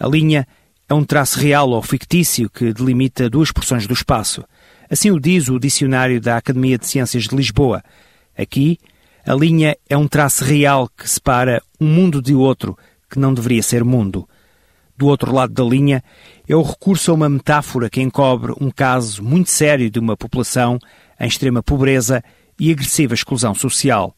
A 0.00 0.08
linha 0.08 0.48
é 0.88 0.94
um 0.94 1.04
traço 1.04 1.38
real 1.38 1.68
ou 1.70 1.82
fictício 1.82 2.48
que 2.48 2.72
delimita 2.72 3.28
duas 3.28 3.52
porções 3.52 3.86
do 3.86 3.92
espaço. 3.92 4.42
Assim 4.90 5.10
o 5.10 5.20
diz 5.20 5.48
o 5.48 5.58
dicionário 5.58 6.18
da 6.18 6.38
Academia 6.38 6.78
de 6.78 6.86
Ciências 6.86 7.24
de 7.24 7.36
Lisboa. 7.36 7.82
Aqui, 8.36 8.78
A 9.26 9.34
linha 9.34 9.76
é 9.86 9.94
um 9.94 10.08
traço 10.08 10.42
real 10.42 10.88
que 10.88 11.06
separa 11.06 11.62
um 11.78 11.86
mundo 11.86 12.22
de 12.22 12.34
outro, 12.34 12.78
que 13.10 13.18
não 13.18 13.34
deveria 13.34 13.62
ser 13.62 13.84
mundo. 13.84 14.26
Do 14.96 15.06
outro 15.06 15.34
lado 15.34 15.52
da 15.52 15.62
linha 15.62 16.02
é 16.48 16.56
o 16.56 16.62
recurso 16.62 17.10
a 17.10 17.14
uma 17.14 17.28
metáfora 17.28 17.90
que 17.90 18.00
encobre 18.00 18.54
um 18.58 18.70
caso 18.70 19.22
muito 19.22 19.50
sério 19.50 19.90
de 19.90 19.98
uma 19.98 20.16
população 20.16 20.78
em 21.20 21.28
extrema 21.28 21.62
pobreza 21.62 22.24
e 22.58 22.70
agressiva 22.70 23.14
exclusão 23.14 23.54
social. 23.54 24.14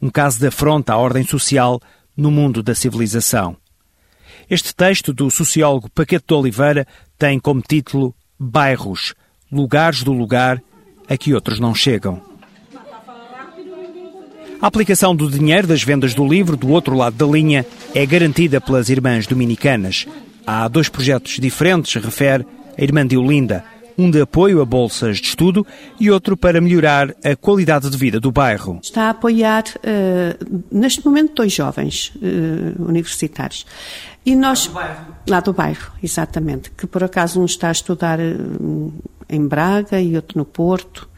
Um 0.00 0.10
caso 0.10 0.38
de 0.38 0.46
afronta 0.46 0.92
à 0.92 0.96
ordem 0.96 1.24
social 1.24 1.80
no 2.16 2.30
mundo 2.30 2.62
da 2.62 2.74
civilização. 2.74 3.56
Este 4.50 4.74
texto 4.74 5.12
do 5.12 5.30
sociólogo 5.30 5.90
Paquete 5.90 6.24
de 6.26 6.34
Oliveira 6.34 6.86
tem 7.18 7.38
como 7.38 7.60
título 7.60 8.14
Bairros, 8.38 9.14
lugares 9.50 10.02
do 10.02 10.12
lugar 10.12 10.62
a 11.08 11.16
que 11.16 11.34
outros 11.34 11.58
não 11.58 11.74
chegam. 11.74 12.22
A 14.60 14.66
aplicação 14.66 15.14
do 15.14 15.30
dinheiro 15.30 15.68
das 15.68 15.84
vendas 15.84 16.14
do 16.14 16.26
livro 16.26 16.56
do 16.56 16.68
outro 16.70 16.96
lado 16.96 17.14
da 17.14 17.26
linha 17.26 17.64
é 17.94 18.04
garantida 18.04 18.60
pelas 18.60 18.88
Irmãs 18.88 19.26
Dominicanas. 19.26 20.06
Há 20.46 20.66
dois 20.66 20.88
projetos 20.88 21.38
diferentes, 21.38 21.94
refere 22.02 22.44
a 22.76 22.82
irmã 22.82 23.06
Diolinda, 23.06 23.64
um 23.98 24.08
de 24.08 24.20
apoio 24.20 24.60
a 24.60 24.64
bolsas 24.64 25.18
de 25.18 25.26
estudo 25.26 25.66
e 25.98 26.08
outro 26.08 26.36
para 26.36 26.60
melhorar 26.60 27.14
a 27.24 27.34
qualidade 27.34 27.90
de 27.90 27.96
vida 27.96 28.20
do 28.20 28.30
bairro. 28.30 28.78
Está 28.80 29.08
a 29.08 29.10
apoiar, 29.10 29.64
uh, 29.78 30.62
neste 30.70 31.04
momento, 31.04 31.34
dois 31.34 31.52
jovens 31.52 32.12
uh, 32.14 32.80
universitários. 32.82 33.66
E 34.24 34.36
nós, 34.36 34.68
lá 34.68 34.70
do 34.70 34.74
bairro? 34.74 35.14
Lá 35.28 35.40
do 35.40 35.52
bairro, 35.52 35.92
exatamente. 36.00 36.70
Que 36.70 36.86
por 36.86 37.02
acaso 37.02 37.40
um 37.40 37.44
está 37.44 37.68
a 37.68 37.72
estudar 37.72 38.20
uh, 38.20 38.92
em 39.28 39.46
Braga 39.46 40.00
e 40.00 40.14
outro 40.14 40.38
no 40.38 40.44
Porto. 40.44 41.08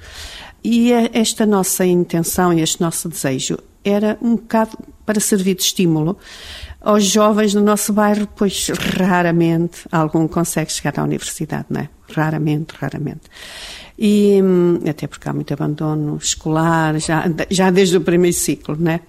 E 0.65 0.91
esta 1.13 1.45
nossa 1.45 1.85
intenção 1.85 2.53
e 2.53 2.63
este 2.63 2.81
nosso 2.81 3.09
desejo 3.09 3.59
era 3.85 4.19
um 4.23 4.37
bocado 4.37 4.79
para 5.05 5.21
servir 5.21 5.55
de 5.55 5.63
estímulo 5.63 6.17
aos 6.81 7.05
jovens 7.05 7.53
do 7.53 7.61
nosso 7.61 7.93
bairro, 7.93 8.27
pois 8.37 8.69
raramente 8.99 9.87
algum 9.93 10.27
consegue 10.27 10.73
chegar 10.73 10.99
à 10.99 11.03
universidade, 11.03 11.67
não 11.69 11.83
é? 11.83 11.89
Raramente, 12.15 12.75
raramente. 12.79 13.23
E 13.99 14.41
hum, 14.43 14.79
até 14.89 15.07
porque 15.07 15.29
há 15.29 15.33
muito 15.33 15.53
abandono 15.53 16.17
escolar, 16.17 16.99
já, 16.99 17.25
já 17.51 17.71
desde 17.71 17.99
o 17.99 18.01
primeiro 18.01 18.35
ciclo, 18.35 18.75
né? 18.75 19.01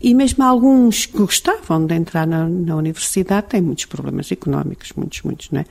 E 0.00 0.14
mesmo 0.14 0.42
alguns 0.42 1.06
que 1.06 1.16
gostavam 1.16 1.86
de 1.86 1.94
entrar 1.94 2.26
na, 2.26 2.48
na 2.48 2.74
universidade 2.74 3.46
têm 3.46 3.62
muitos 3.62 3.84
problemas 3.84 4.32
económicos, 4.32 4.92
muitos, 4.96 5.22
muitos, 5.22 5.50
né? 5.50 5.64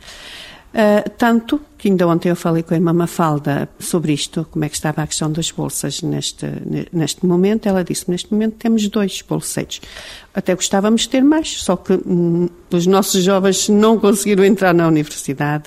Uh, 0.72 1.10
tanto 1.18 1.60
que 1.78 1.90
ainda 1.90 2.08
ontem 2.08 2.30
eu 2.30 2.36
falei 2.36 2.64
com 2.64 2.74
a 2.74 2.78
irmã 2.78 2.94
Mafalda 2.94 3.68
sobre 3.78 4.14
isto, 4.14 4.48
como 4.50 4.64
é 4.64 4.70
que 4.70 4.76
estava 4.76 5.02
a 5.02 5.08
questão 5.08 5.30
das 5.30 5.52
bolsas 5.52 6.02
neste, 6.02 6.46
neste 6.94 7.26
momento. 7.26 7.68
Ela 7.68 7.84
disse 7.84 8.10
neste 8.10 8.32
momento 8.32 8.56
temos 8.56 8.88
dois 8.88 9.22
bolseiros. 9.22 9.82
Até 10.34 10.56
gostávamos 10.56 11.02
de 11.02 11.10
ter 11.10 11.24
mais, 11.24 11.62
só 11.62 11.76
que 11.76 11.94
hum, 11.94 12.48
os 12.72 12.88
nossos 12.88 13.22
jovens 13.22 13.68
não 13.68 14.00
conseguiram 14.00 14.46
entrar 14.46 14.74
na 14.74 14.88
universidade 14.88 15.66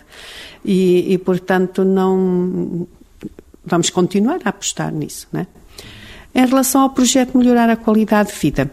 e, 0.65 1.13
e, 1.13 1.19
portanto, 1.19 1.85
não 1.85 2.89
vamos 3.65 3.91
continuar 3.91 4.41
a 4.45 4.49
apostar 4.49 4.93
nisso. 4.93 5.29
Né? 5.31 5.47
Em 6.35 6.47
relação 6.47 6.81
ao 6.81 6.91
projeto 6.91 7.37
Melhorar 7.37 7.69
a 7.69 7.77
Qualidade 7.77 8.33
de 8.33 8.39
Vida, 8.39 8.71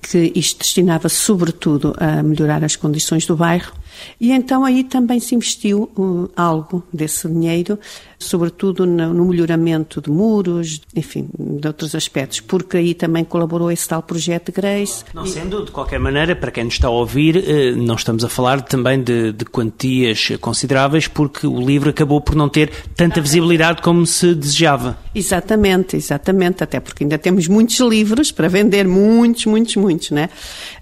que 0.00 0.32
isto 0.34 0.58
destinava 0.58 1.08
sobretudo 1.08 1.94
a 1.98 2.22
melhorar 2.22 2.64
as 2.64 2.76
condições 2.76 3.26
do 3.26 3.36
bairro, 3.36 3.72
e 4.20 4.32
então 4.32 4.64
aí 4.64 4.84
também 4.84 5.20
se 5.20 5.34
investiu 5.34 5.90
uh, 5.96 6.30
algo 6.36 6.82
desse 6.92 7.28
dinheiro, 7.28 7.78
sobretudo 8.22 8.86
no, 8.86 9.24
melhoramento 9.24 10.00
de 10.00 10.10
muros, 10.10 10.80
enfim, 10.94 11.28
de 11.38 11.66
outros 11.66 11.94
aspectos, 11.94 12.40
porque 12.40 12.76
aí 12.76 12.94
também 12.94 13.24
colaborou 13.24 13.70
esse 13.70 13.88
tal 13.88 14.02
projeto 14.02 14.52
Grace. 14.52 15.04
Não 15.14 15.26
sendo, 15.26 15.64
de 15.64 15.70
qualquer 15.70 15.98
maneira, 15.98 16.34
para 16.34 16.50
quem 16.50 16.64
nos 16.64 16.74
está 16.74 16.88
a 16.88 16.90
ouvir, 16.90 17.36
uh, 17.36 17.76
não 17.76 17.94
estamos 17.94 18.24
a 18.24 18.28
falar 18.28 18.62
também 18.62 19.02
de, 19.02 19.32
de 19.32 19.44
quantias 19.44 20.32
consideráveis, 20.40 21.08
porque 21.08 21.46
o 21.46 21.60
livro 21.60 21.90
acabou 21.90 22.20
por 22.20 22.34
não 22.34 22.48
ter 22.48 22.70
tanta 22.96 23.20
visibilidade 23.20 23.82
como 23.82 24.06
se 24.06 24.34
desejava. 24.34 24.98
Exatamente, 25.14 25.96
exatamente, 25.96 26.64
até 26.64 26.80
porque 26.80 27.04
ainda 27.04 27.18
temos 27.18 27.46
muitos 27.48 27.78
livros 27.80 28.32
para 28.32 28.48
vender, 28.48 28.86
muitos, 28.86 29.46
muitos, 29.46 29.76
muitos, 29.76 30.10
né? 30.10 30.28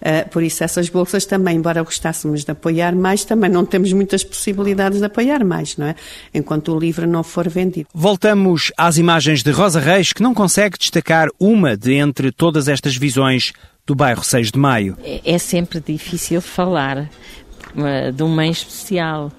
Uh, 0.00 0.28
por 0.30 0.42
isso 0.42 0.62
essas 0.62 0.88
bolsas 0.88 1.24
também, 1.24 1.56
embora 1.56 1.82
gostássemos 1.82 2.44
de 2.44 2.50
apoiar 2.50 2.94
mais, 2.94 3.24
também 3.24 3.50
não 3.50 3.64
temos 3.64 3.92
muitas 3.92 4.22
possibilidades 4.22 4.98
de 4.98 5.04
apoiar 5.04 5.44
mais, 5.44 5.76
não 5.76 5.86
é? 5.86 5.94
Enquanto 6.32 6.72
o 6.72 6.78
livro 6.78 7.06
não 7.06 7.22
for 7.30 7.48
vendido. 7.48 7.88
Voltamos 7.94 8.72
às 8.76 8.98
imagens 8.98 9.42
de 9.42 9.50
Rosa 9.50 9.80
Reis, 9.80 10.12
que 10.12 10.22
não 10.22 10.34
consegue 10.34 10.78
destacar 10.78 11.28
uma 11.38 11.76
de 11.76 11.94
entre 11.94 12.30
todas 12.30 12.68
estas 12.68 12.96
visões 12.96 13.52
do 13.86 13.94
bairro 13.94 14.22
6 14.22 14.52
de 14.52 14.58
Maio. 14.58 14.96
É, 15.02 15.20
é 15.24 15.38
sempre 15.38 15.80
difícil 15.80 16.40
falar 16.40 16.98
uh, 16.98 18.12
de 18.12 18.22
uma 18.22 18.44
em 18.44 18.50
especial. 18.50 19.32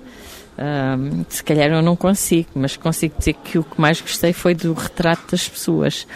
Uh, 0.58 1.26
se 1.30 1.44
calhar 1.44 1.72
eu 1.72 1.82
não 1.82 1.96
consigo, 1.96 2.50
mas 2.56 2.76
consigo 2.76 3.16
dizer 3.18 3.34
que 3.34 3.58
o 3.58 3.64
que 3.64 3.80
mais 3.80 4.02
gostei 4.02 4.34
foi 4.34 4.54
do 4.54 4.74
retrato 4.74 5.32
das 5.32 5.48
pessoas. 5.48 6.08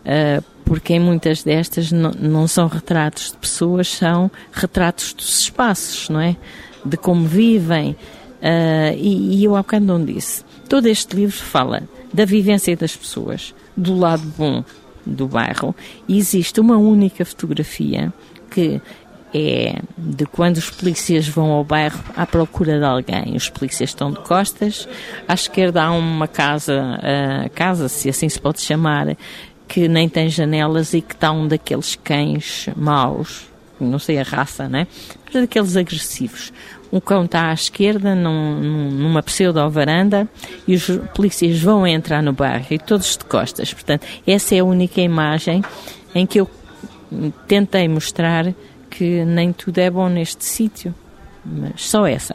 Uh, 0.00 0.42
porque 0.64 0.92
em 0.92 1.00
muitas 1.00 1.42
destas 1.42 1.90
não, 1.90 2.10
não 2.10 2.46
são 2.46 2.68
retratos 2.68 3.30
de 3.30 3.38
pessoas, 3.38 3.88
são 3.88 4.30
retratos 4.52 5.14
dos 5.14 5.40
espaços, 5.40 6.10
não 6.10 6.20
é? 6.20 6.36
De 6.84 6.96
como 6.98 7.26
vivem. 7.26 7.92
Uh, 8.42 8.94
e, 8.96 9.38
e 9.38 9.44
eu 9.44 9.56
há 9.56 9.62
bocado 9.62 9.86
não 9.86 10.04
disse. 10.04 10.44
Todo 10.68 10.86
este 10.86 11.16
livro 11.16 11.36
fala 11.36 11.82
da 12.12 12.24
vivência 12.24 12.76
das 12.76 12.94
pessoas, 12.94 13.54
do 13.76 13.96
lado 13.96 14.22
bom 14.36 14.64
do 15.04 15.26
bairro, 15.26 15.74
e 16.06 16.18
existe 16.18 16.60
uma 16.60 16.76
única 16.76 17.24
fotografia 17.24 18.12
que 18.50 18.80
é 19.32 19.80
de 19.96 20.24
quando 20.26 20.56
os 20.56 20.70
polícias 20.70 21.28
vão 21.28 21.50
ao 21.50 21.64
bairro 21.64 22.02
à 22.16 22.26
procura 22.26 22.78
de 22.78 22.84
alguém. 22.84 23.36
Os 23.36 23.48
polícias 23.48 23.90
estão 23.90 24.10
de 24.10 24.20
costas, 24.20 24.88
à 25.26 25.34
esquerda 25.34 25.82
há 25.82 25.90
uma 25.90 26.26
casa, 26.26 26.98
uh, 26.98 27.50
casa, 27.50 27.88
se 27.88 28.08
assim 28.08 28.28
se 28.28 28.40
pode 28.40 28.60
chamar, 28.60 29.16
que 29.66 29.86
nem 29.86 30.08
tem 30.08 30.30
janelas 30.30 30.94
e 30.94 31.00
que 31.00 31.14
está 31.14 31.30
um 31.30 31.46
daqueles 31.46 31.94
cães 31.94 32.68
maus, 32.74 33.46
não 33.78 33.98
sei 33.98 34.18
a 34.18 34.22
raça, 34.22 34.68
né? 34.68 34.86
Mas 35.24 35.42
daqueles 35.42 35.76
agressivos. 35.76 36.52
O 36.90 37.00
cão 37.00 37.26
está 37.26 37.50
à 37.50 37.52
esquerda, 37.52 38.14
num, 38.14 38.90
numa 38.90 39.22
pseudo-varanda, 39.22 40.28
e 40.66 40.74
os 40.74 40.86
polícias 41.14 41.60
vão 41.60 41.86
entrar 41.86 42.22
no 42.22 42.32
bairro, 42.32 42.66
e 42.70 42.78
todos 42.78 43.16
de 43.16 43.24
costas. 43.24 43.74
Portanto, 43.74 44.06
essa 44.26 44.54
é 44.54 44.60
a 44.60 44.64
única 44.64 45.00
imagem 45.00 45.62
em 46.14 46.26
que 46.26 46.40
eu 46.40 46.48
tentei 47.46 47.88
mostrar 47.88 48.54
que 48.90 49.24
nem 49.24 49.52
tudo 49.52 49.78
é 49.78 49.90
bom 49.90 50.08
neste 50.08 50.44
sítio. 50.44 50.94
Mas 51.44 51.88
só 51.88 52.06
essa. 52.06 52.34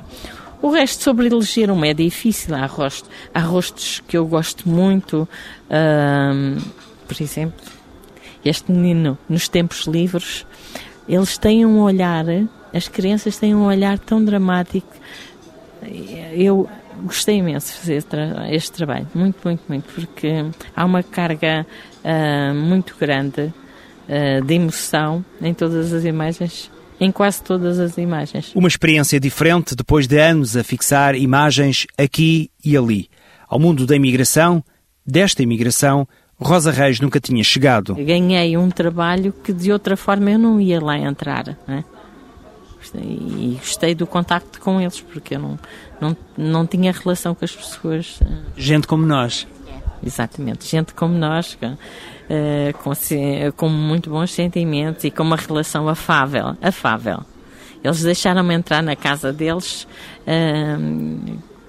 O 0.61 0.69
resto 0.69 1.03
sobre 1.03 1.27
eleger 1.27 1.69
uma 1.69 1.87
é 1.87 1.93
difícil. 1.93 2.55
Há, 2.55 2.65
rosto, 2.65 3.09
há 3.33 3.39
rostos 3.39 4.01
que 4.07 4.15
eu 4.15 4.25
gosto 4.25 4.69
muito. 4.69 5.27
Por 7.07 7.21
exemplo, 7.21 7.59
este 8.45 8.71
menino, 8.71 9.17
nos 9.27 9.47
tempos 9.47 9.87
livres, 9.87 10.45
eles 11.07 11.37
têm 11.37 11.65
um 11.65 11.81
olhar, 11.81 12.25
as 12.73 12.87
crianças 12.87 13.37
têm 13.37 13.53
um 13.53 13.65
olhar 13.65 13.99
tão 13.99 14.23
dramático. 14.23 14.93
Eu 16.33 16.69
gostei 17.03 17.37
imenso 17.37 17.67
de 17.67 17.79
fazer 17.79 18.03
este 18.51 18.71
trabalho, 18.71 19.07
muito, 19.13 19.37
muito, 19.43 19.63
muito, 19.67 19.93
porque 19.93 20.45
há 20.75 20.85
uma 20.85 21.03
carga 21.03 21.65
uh, 22.03 22.53
muito 22.53 22.95
grande 22.99 23.41
uh, 23.43 24.43
de 24.45 24.53
emoção 24.53 25.23
em 25.41 25.53
todas 25.53 25.93
as 25.93 26.03
imagens 26.05 26.71
em 26.99 27.11
quase 27.11 27.43
todas 27.43 27.79
as 27.79 27.97
imagens. 27.97 28.53
Uma 28.55 28.67
experiência 28.67 29.19
diferente 29.19 29.75
depois 29.75 30.07
de 30.07 30.17
anos 30.19 30.55
a 30.55 30.63
fixar 30.63 31.15
imagens 31.15 31.85
aqui 31.97 32.49
e 32.63 32.77
ali. 32.77 33.09
Ao 33.49 33.59
mundo 33.59 33.85
da 33.85 33.95
imigração, 33.95 34.63
desta 35.05 35.43
imigração, 35.43 36.07
Rosa 36.39 36.71
Reis 36.71 36.99
nunca 36.99 37.19
tinha 37.19 37.43
chegado. 37.43 37.95
Ganhei 37.95 38.57
um 38.57 38.69
trabalho 38.69 39.33
que 39.43 39.51
de 39.51 39.71
outra 39.71 39.97
forma 39.97 40.31
eu 40.31 40.39
não 40.39 40.61
ia 40.61 40.79
lá 40.79 40.97
entrar. 40.97 41.57
Né? 41.67 41.83
E 42.95 43.57
gostei 43.59 43.95
do 43.95 44.05
contacto 44.05 44.59
com 44.59 44.79
eles, 44.79 44.99
porque 44.99 45.35
eu 45.35 45.39
não, 45.39 45.59
não, 46.01 46.17
não 46.37 46.67
tinha 46.67 46.91
relação 46.91 47.33
com 47.33 47.45
as 47.45 47.51
pessoas. 47.51 48.19
Eh, 48.21 48.25
gente 48.57 48.87
como 48.87 49.05
nós. 49.05 49.47
Exatamente, 50.05 50.67
gente 50.67 50.93
como 50.93 51.13
nós, 51.13 51.55
com, 51.55 51.67
uh, 51.67 51.77
com, 52.83 52.91
com 53.55 53.69
muito 53.69 54.09
bons 54.09 54.31
sentimentos 54.31 55.05
e 55.05 55.11
com 55.11 55.23
uma 55.23 55.37
relação 55.37 55.87
afável. 55.87 56.57
afável. 56.61 57.21
Eles 57.83 58.01
deixaram-me 58.01 58.53
entrar 58.53 58.81
na 58.81 58.95
casa 58.95 59.31
deles. 59.31 59.87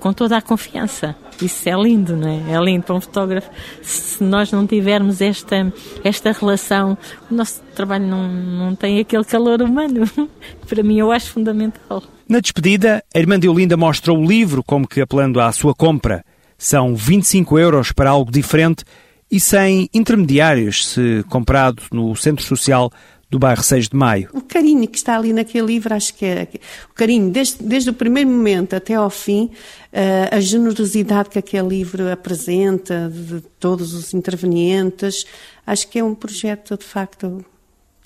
Com 0.04 0.12
toda 0.12 0.36
a 0.36 0.42
confiança. 0.42 1.16
Isso 1.40 1.66
é 1.66 1.72
lindo, 1.72 2.14
não 2.14 2.28
é? 2.28 2.52
É 2.52 2.60
lindo 2.62 2.84
para 2.84 2.94
um 2.94 3.00
fotógrafo. 3.00 3.48
Se 3.80 4.22
nós 4.22 4.52
não 4.52 4.66
tivermos 4.66 5.22
esta, 5.22 5.72
esta 6.04 6.30
relação, 6.30 6.98
o 7.30 7.34
nosso 7.34 7.62
trabalho 7.74 8.06
não, 8.06 8.28
não 8.28 8.74
tem 8.74 9.00
aquele 9.00 9.24
calor 9.24 9.62
humano. 9.62 10.04
para 10.68 10.82
mim, 10.82 10.98
eu 10.98 11.10
acho 11.10 11.30
fundamental. 11.30 12.02
Na 12.28 12.38
despedida, 12.38 13.02
a 13.14 13.18
irmã 13.18 13.40
de 13.40 13.48
Olinda 13.48 13.78
mostra 13.78 14.12
o 14.12 14.22
livro 14.22 14.62
como 14.62 14.86
que 14.86 15.00
apelando 15.00 15.40
à 15.40 15.50
sua 15.52 15.74
compra. 15.74 16.22
São 16.58 16.94
25 16.94 17.58
euros 17.58 17.90
para 17.90 18.10
algo 18.10 18.30
diferente 18.30 18.84
e 19.30 19.40
sem 19.40 19.88
intermediários, 19.94 20.86
se 20.86 21.24
comprado 21.30 21.82
no 21.90 22.14
Centro 22.14 22.44
Social 22.44 22.92
do 23.34 23.38
bairro 23.40 23.64
6 23.64 23.88
de 23.88 23.96
Maio. 23.96 24.28
O 24.32 24.40
carinho 24.40 24.86
que 24.86 24.96
está 24.96 25.16
ali 25.16 25.32
naquele 25.32 25.66
livro, 25.66 25.92
acho 25.92 26.14
que 26.14 26.24
é 26.24 26.48
o 26.88 26.94
carinho, 26.94 27.32
desde, 27.32 27.64
desde 27.64 27.90
o 27.90 27.92
primeiro 27.92 28.30
momento 28.30 28.76
até 28.76 28.94
ao 28.94 29.10
fim, 29.10 29.50
uh, 29.92 30.36
a 30.36 30.40
generosidade 30.40 31.30
que 31.30 31.38
aquele 31.40 31.66
livro 31.66 32.12
apresenta, 32.12 33.10
de 33.12 33.40
todos 33.58 33.92
os 33.92 34.14
intervenientes, 34.14 35.26
acho 35.66 35.88
que 35.88 35.98
é 35.98 36.04
um 36.04 36.14
projeto 36.14 36.78
de 36.78 36.84
facto 36.84 37.44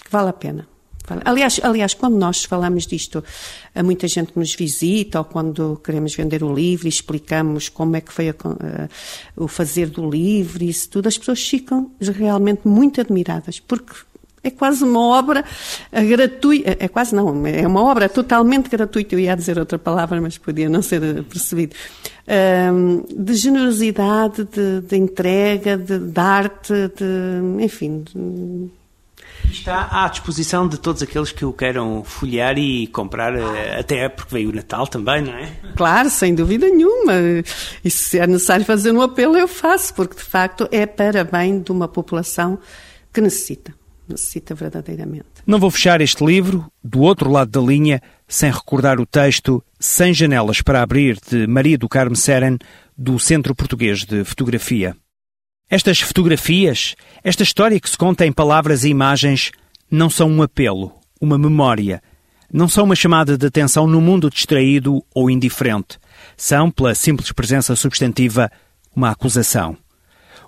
que 0.02 0.10
vale 0.10 0.30
a 0.30 0.32
pena. 0.32 0.66
Aliás, 1.24 1.60
aliás, 1.62 1.94
quando 1.94 2.16
nós 2.16 2.44
falamos 2.44 2.86
disto 2.86 3.24
a 3.74 3.82
muita 3.82 4.06
gente 4.08 4.32
que 4.32 4.38
nos 4.38 4.54
visita 4.54 5.18
ou 5.18 5.24
quando 5.24 5.80
queremos 5.82 6.14
vender 6.14 6.42
o 6.42 6.54
livro 6.54 6.86
e 6.86 6.90
explicamos 6.90 7.68
como 7.68 7.96
é 7.96 8.00
que 8.00 8.12
foi 8.12 8.30
a, 8.30 8.32
uh, 8.32 9.44
o 9.44 9.48
fazer 9.48 9.88
do 9.88 10.08
livro 10.08 10.62
e 10.62 10.70
isso 10.70 10.88
tudo, 10.88 11.06
as 11.06 11.18
pessoas 11.18 11.46
ficam 11.46 11.90
realmente 12.00 12.66
muito 12.66 13.00
admiradas, 13.00 13.60
porque 13.60 13.92
é 14.42 14.50
quase 14.50 14.84
uma 14.84 15.00
obra 15.00 15.44
eh, 15.90 16.04
gratuita, 16.04 16.76
é 16.78 16.88
quase 16.88 17.14
não, 17.14 17.46
é 17.46 17.66
uma 17.66 17.82
obra 17.82 18.08
totalmente 18.08 18.68
gratuita, 18.68 19.14
eu 19.14 19.20
ia 19.20 19.36
dizer 19.36 19.58
outra 19.58 19.78
palavra, 19.78 20.20
mas 20.20 20.38
podia 20.38 20.68
não 20.68 20.82
ser 20.82 21.02
eh, 21.02 21.22
percebido, 21.22 21.74
de 23.16 23.34
generosidade, 23.34 24.44
de, 24.44 24.82
de 24.82 24.96
entrega, 24.96 25.78
de, 25.78 25.98
de, 25.98 26.20
arte, 26.20 26.74
de, 26.96 27.64
enfim... 27.64 28.02
De... 28.02 28.70
Está 29.50 29.88
à 30.04 30.08
disposição 30.08 30.68
de 30.68 30.78
todos 30.78 31.02
aqueles 31.02 31.32
que 31.32 31.42
o 31.42 31.52
queiram 31.54 32.04
folhear 32.04 32.58
e 32.58 32.86
comprar, 32.88 33.34
eh, 33.34 33.80
até 33.80 34.08
porque 34.08 34.34
veio 34.34 34.50
o 34.50 34.52
Natal 34.54 34.86
também, 34.86 35.22
não 35.22 35.32
é? 35.32 35.50
Claro, 35.74 36.10
sem 36.10 36.34
dúvida 36.34 36.68
nenhuma. 36.68 37.14
E 37.82 37.90
se 37.90 38.18
é 38.18 38.26
necessário 38.26 38.66
fazer 38.66 38.92
um 38.92 39.00
apelo, 39.00 39.38
eu 39.38 39.48
faço, 39.48 39.94
porque 39.94 40.16
de 40.16 40.22
facto 40.22 40.68
é 40.70 40.84
para 40.84 41.24
bem 41.24 41.60
de 41.60 41.72
uma 41.72 41.88
população 41.88 42.58
que 43.10 43.22
necessita 43.22 43.77
necessita 44.08 44.54
verdadeiramente. 44.54 45.26
Não 45.46 45.58
vou 45.58 45.70
fechar 45.70 46.00
este 46.00 46.24
livro, 46.24 46.70
do 46.82 47.00
outro 47.00 47.30
lado 47.30 47.50
da 47.50 47.60
linha, 47.60 48.00
sem 48.26 48.50
recordar 48.50 49.00
o 49.00 49.06
texto 49.06 49.62
Sem 49.78 50.12
Janelas 50.12 50.62
para 50.62 50.82
Abrir, 50.82 51.18
de 51.30 51.46
Maria 51.46 51.78
do 51.78 51.88
Carmo 51.88 52.16
Seren, 52.16 52.58
do 52.96 53.18
Centro 53.18 53.54
Português 53.54 54.04
de 54.04 54.24
Fotografia. 54.24 54.96
Estas 55.70 56.00
fotografias, 56.00 56.94
esta 57.22 57.42
história 57.42 57.78
que 57.78 57.90
se 57.90 57.98
conta 57.98 58.24
em 58.24 58.32
palavras 58.32 58.84
e 58.84 58.88
imagens, 58.88 59.52
não 59.90 60.08
são 60.08 60.30
um 60.30 60.42
apelo, 60.42 60.92
uma 61.20 61.36
memória. 61.36 62.02
Não 62.50 62.66
são 62.66 62.84
uma 62.84 62.96
chamada 62.96 63.36
de 63.36 63.46
atenção 63.46 63.86
no 63.86 64.00
mundo 64.00 64.30
distraído 64.30 65.04
ou 65.14 65.30
indiferente. 65.30 65.98
São, 66.36 66.70
pela 66.70 66.94
simples 66.94 67.30
presença 67.32 67.76
substantiva, 67.76 68.50
uma 68.96 69.10
acusação. 69.10 69.76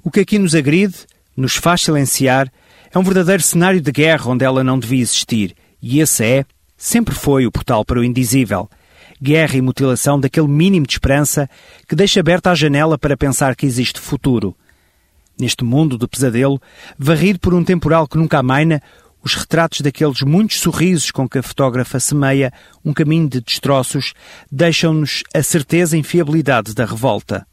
O 0.02 0.10
que 0.10 0.20
aqui 0.20 0.38
nos 0.38 0.54
agride, 0.54 0.94
nos 1.36 1.56
faz 1.56 1.82
silenciar, 1.82 2.50
é 2.92 2.98
um 2.98 3.02
verdadeiro 3.02 3.42
cenário 3.42 3.80
de 3.80 3.92
guerra 3.92 4.30
onde 4.30 4.44
ela 4.44 4.64
não 4.64 4.78
devia 4.78 5.02
existir, 5.02 5.54
e 5.80 6.00
esse 6.00 6.24
é, 6.24 6.44
sempre 6.76 7.14
foi, 7.14 7.46
o 7.46 7.52
portal 7.52 7.84
para 7.84 8.00
o 8.00 8.04
indizível. 8.04 8.68
Guerra 9.22 9.56
e 9.56 9.60
mutilação 9.60 10.18
daquele 10.18 10.48
mínimo 10.48 10.86
de 10.86 10.94
esperança 10.94 11.48
que 11.86 11.94
deixa 11.94 12.20
aberta 12.20 12.50
a 12.50 12.54
janela 12.54 12.98
para 12.98 13.16
pensar 13.16 13.54
que 13.54 13.66
existe 13.66 14.00
futuro. 14.00 14.56
Neste 15.38 15.62
mundo 15.62 15.96
do 15.96 16.08
pesadelo, 16.08 16.60
varrido 16.98 17.38
por 17.38 17.54
um 17.54 17.62
temporal 17.62 18.08
que 18.08 18.16
nunca 18.16 18.38
amaina, 18.38 18.82
os 19.22 19.34
retratos 19.34 19.82
daqueles 19.82 20.22
muitos 20.22 20.60
sorrisos 20.60 21.10
com 21.10 21.28
que 21.28 21.38
a 21.38 21.42
fotógrafa 21.42 22.00
semeia 22.00 22.52
um 22.84 22.92
caminho 22.92 23.28
de 23.28 23.40
destroços 23.40 24.14
deixam-nos 24.50 25.22
a 25.34 25.42
certeza 25.42 25.96
e 25.96 26.00
infiabilidade 26.00 26.74
da 26.74 26.86
revolta. 26.86 27.46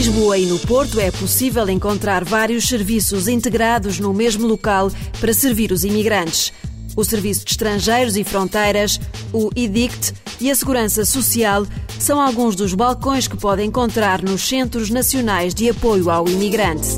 Lisboa 0.00 0.38
e 0.38 0.46
no 0.46 0.58
Porto 0.60 0.98
é 0.98 1.10
possível 1.10 1.68
encontrar 1.68 2.24
vários 2.24 2.66
serviços 2.66 3.28
integrados 3.28 4.00
no 4.00 4.14
mesmo 4.14 4.46
local 4.46 4.90
para 5.20 5.34
servir 5.34 5.72
os 5.72 5.84
imigrantes. 5.84 6.54
O 6.96 7.04
Serviço 7.04 7.44
de 7.44 7.50
Estrangeiros 7.50 8.16
e 8.16 8.24
Fronteiras, 8.24 8.98
o 9.30 9.50
IDICT 9.54 10.14
e 10.40 10.50
a 10.50 10.54
Segurança 10.54 11.04
Social 11.04 11.66
são 11.98 12.18
alguns 12.18 12.56
dos 12.56 12.72
balcões 12.72 13.28
que 13.28 13.36
pode 13.36 13.62
encontrar 13.62 14.22
nos 14.22 14.40
Centros 14.48 14.88
Nacionais 14.88 15.54
de 15.54 15.68
Apoio 15.68 16.08
ao 16.08 16.26
Imigrante. 16.26 16.88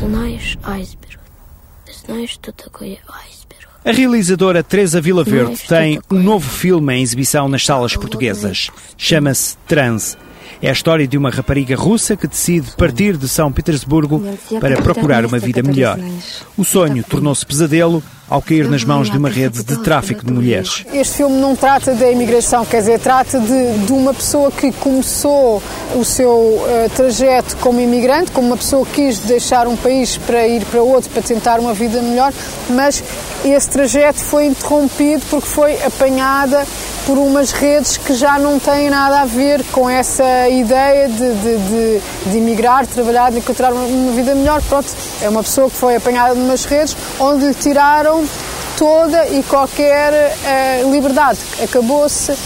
Знаешь, 0.00 0.58
айсберг. 0.62 1.20
Знаешь, 2.04 2.30
что 2.32 2.52
такое 2.52 2.98
айсберг? 3.08 3.37
A 3.83 3.91
realizadora 3.91 4.61
Teresa 4.61 4.99
Vilaverde 4.99 5.57
tem 5.67 6.01
um 6.11 6.21
novo 6.21 6.49
filme 6.49 6.95
em 6.95 7.01
exibição 7.01 7.47
nas 7.47 7.65
salas 7.65 7.95
portuguesas. 7.95 8.69
Chama-se 8.97 9.55
Trans. 9.67 10.17
É 10.61 10.69
a 10.69 10.73
história 10.73 11.07
de 11.07 11.17
uma 11.17 11.29
rapariga 11.29 11.77
russa 11.77 12.17
que 12.17 12.27
decide 12.27 12.71
partir 12.75 13.15
de 13.15 13.29
São 13.29 13.49
Petersburgo 13.51 14.21
para 14.59 14.81
procurar 14.81 15.25
uma 15.25 15.39
vida 15.39 15.63
melhor. 15.63 15.97
O 16.57 16.65
sonho 16.65 17.03
tornou-se 17.05 17.45
pesadelo 17.45 18.03
ao 18.29 18.41
cair 18.41 18.69
nas 18.69 18.83
mãos 18.83 19.09
de 19.09 19.17
uma 19.17 19.29
rede 19.29 19.63
de 19.63 19.77
tráfico 19.77 20.23
de 20.23 20.31
mulheres. 20.31 20.85
Este 20.93 21.17
filme 21.17 21.39
não 21.39 21.55
trata 21.55 21.93
da 21.95 22.11
imigração, 22.11 22.63
quer 22.63 22.79
dizer, 22.79 22.99
trata 22.99 23.39
de, 23.39 23.85
de 23.85 23.91
uma 23.91 24.13
pessoa 24.13 24.51
que 24.51 24.71
começou 24.71 25.61
o 25.95 26.05
seu 26.05 26.29
uh, 26.29 26.89
trajeto 26.95 27.57
como 27.57 27.81
imigrante, 27.81 28.31
como 28.31 28.47
uma 28.47 28.57
pessoa 28.57 28.85
que 28.85 28.99
quis 28.99 29.19
deixar 29.19 29.67
um 29.67 29.75
país 29.75 30.17
para 30.17 30.47
ir 30.47 30.63
para 30.65 30.81
outro, 30.81 31.09
para 31.09 31.21
tentar 31.21 31.59
uma 31.59 31.73
vida 31.73 32.01
melhor, 32.01 32.33
mas 32.69 33.03
esse 33.43 33.69
trajeto 33.69 34.19
foi 34.19 34.45
interrompido 34.45 35.23
porque 35.29 35.47
foi 35.47 35.81
apanhada 35.83 36.65
por 37.05 37.17
umas 37.17 37.51
redes 37.51 37.97
que 37.97 38.13
já 38.13 38.37
não 38.37 38.59
têm 38.59 38.89
nada 38.89 39.21
a 39.21 39.25
ver 39.25 39.63
com 39.71 39.89
essa 39.89 40.47
ideia 40.49 41.07
de, 41.07 41.15
de, 41.15 41.57
de, 41.57 42.01
de 42.31 42.37
emigrar, 42.37 42.85
trabalhar, 42.85 43.31
de 43.31 43.39
encontrar 43.39 43.73
uma, 43.73 43.83
uma 43.83 44.11
vida 44.11 44.35
melhor. 44.35 44.61
Pronto, 44.63 44.87
é 45.21 45.29
uma 45.29 45.41
pessoa 45.41 45.69
que 45.69 45.75
foi 45.75 45.95
apanhada 45.95 46.35
numas 46.35 46.65
redes 46.65 46.95
onde 47.19 47.45
lhe 47.45 47.53
tiraram 48.18 48.24
toda 48.76 49.28
e 49.28 49.42
qualquer 49.44 50.12
uh, 50.12 50.90
liberdade. 50.90 51.38
Acabou-se 51.62 52.32
uh, 52.32 52.36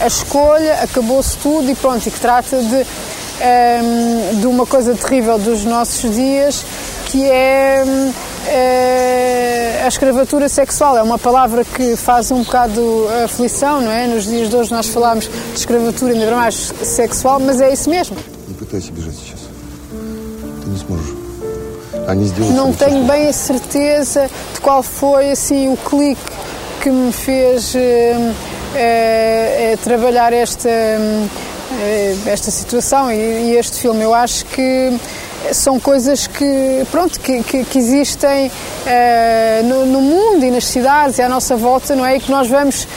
a 0.00 0.06
escolha, 0.06 0.74
acabou-se 0.82 1.36
tudo 1.38 1.70
e 1.70 1.74
pronto, 1.74 2.06
e 2.06 2.10
que 2.10 2.20
trata 2.20 2.58
de, 2.58 2.76
um, 2.76 2.84
eh, 3.40 4.32
de 4.40 4.46
uma 4.46 4.66
coisa 4.66 4.94
terrível 4.94 5.38
dos 5.38 5.64
nossos 5.64 6.14
dias, 6.14 6.64
que 7.06 7.24
é 7.24 7.82
uh, 7.86 9.84
a 9.84 9.88
escravatura 9.88 10.48
sexual. 10.50 10.98
É 10.98 11.02
uma 11.02 11.18
palavra 11.18 11.64
que 11.64 11.96
faz 11.96 12.30
um 12.30 12.42
bocado 12.42 13.08
aflição, 13.24 13.80
não 13.80 13.90
é? 13.90 14.06
Nos 14.06 14.24
dias 14.26 14.50
de 14.50 14.56
hoje 14.56 14.70
nós 14.70 14.88
falamos 14.88 15.24
de 15.24 15.58
escravatura 15.58 16.12
ainda 16.12 16.30
mais 16.36 16.74
sexual, 16.82 17.40
mas 17.40 17.60
é 17.60 17.72
isso 17.72 17.88
mesmo. 17.88 18.16
Não 18.46 18.54
пытайся 18.54 18.92
бежать 18.92 19.14
сейчас. 19.14 19.40
Ты 20.62 20.68
не 20.68 20.78
сможешь. 20.78 21.17
Não 22.53 22.73
tenho 22.73 23.03
bem 23.05 23.27
a 23.27 23.33
certeza 23.33 24.29
de 24.53 24.61
qual 24.61 24.83
foi 24.83 25.31
assim 25.31 25.71
o 25.71 25.77
clique 25.77 26.21
que 26.81 26.89
me 26.89 27.11
fez 27.11 27.75
uh, 27.75 27.77
uh, 27.77 29.77
trabalhar 29.83 30.31
esta, 30.31 30.69
esta 32.25 32.51
situação 32.51 33.11
e, 33.11 33.15
e, 33.15 33.57
este 33.57 33.81
filme. 33.81 34.03
Eu 34.03 34.13
acho 34.13 34.45
que 34.45 34.97
são 35.51 35.79
coisas 35.79 36.27
que, 36.27 36.85
pronto, 36.91 37.19
que, 37.19 37.41
que, 37.43 37.63
que 37.63 37.79
existem 37.79 38.51
no, 39.65 39.85
no, 39.85 40.01
mundo 40.01 40.45
e 40.45 40.51
nas 40.51 40.65
cidades 40.65 41.17
e 41.17 41.21
à 41.21 41.29
nossa 41.29 41.55
volta, 41.55 41.95
não 41.95 42.05
é? 42.05 42.17
E 42.17 42.19
que 42.19 42.29
nós 42.29 42.47
vamos 42.47 42.87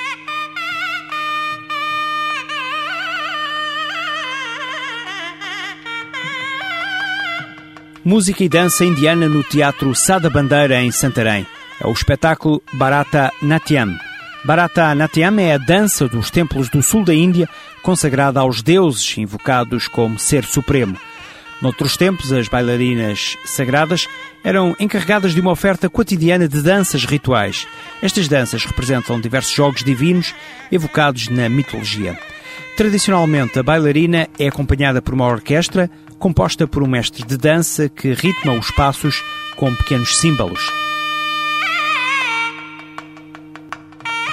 Música 8.04 8.44
e 8.44 8.50
dança 8.50 8.84
indiana 8.84 9.30
no 9.30 9.44
Teatro 9.44 9.94
Sada 9.94 10.32
Bandeira, 10.32 10.82
em 10.82 10.90
Santarém. 10.90 11.46
É 11.80 11.86
o 11.86 11.92
espetáculo 11.92 12.60
Barata 12.74 13.32
Natyam. 13.40 13.96
Barata 14.44 14.96
Natyam 14.96 15.38
é 15.38 15.54
a 15.54 15.58
dança 15.60 16.08
dos 16.08 16.32
templos 16.32 16.70
do 16.70 16.82
sul 16.82 17.04
da 17.04 17.14
Índia, 17.14 17.48
consagrada 17.88 18.42
aos 18.42 18.62
deuses 18.62 19.18
invocados 19.18 19.88
como 19.88 20.20
ser 20.20 20.44
supremo. 20.44 20.98
Noutros 21.62 21.96
tempos, 21.96 22.34
as 22.34 22.50
bailarinas 22.50 23.38
sagradas 23.46 24.10
eram 24.44 24.76
encarregadas 24.78 25.34
de 25.34 25.40
uma 25.40 25.52
oferta 25.52 25.90
cotidiana 25.90 26.50
de 26.50 26.62
danças 26.62 27.06
rituais. 27.06 27.66
Estas 28.02 28.28
danças 28.28 28.66
representam 28.66 29.22
diversos 29.22 29.56
jogos 29.56 29.86
divinos 29.86 30.36
evocados 30.70 31.30
na 31.30 31.48
mitologia. 31.48 32.20
Tradicionalmente, 32.76 33.58
a 33.58 33.64
bailarina 33.64 34.28
é 34.38 34.50
acompanhada 34.50 35.02
por 35.02 35.14
uma 35.14 35.26
orquestra 35.26 35.90
composta 36.20 36.68
por 36.68 36.84
um 36.84 36.88
mestre 36.88 37.26
de 37.26 37.38
dança 37.38 37.88
que 37.88 38.12
ritma 38.12 38.52
os 38.52 38.70
passos 38.70 39.24
com 39.56 39.74
pequenos 39.74 40.18
símbolos. 40.18 40.87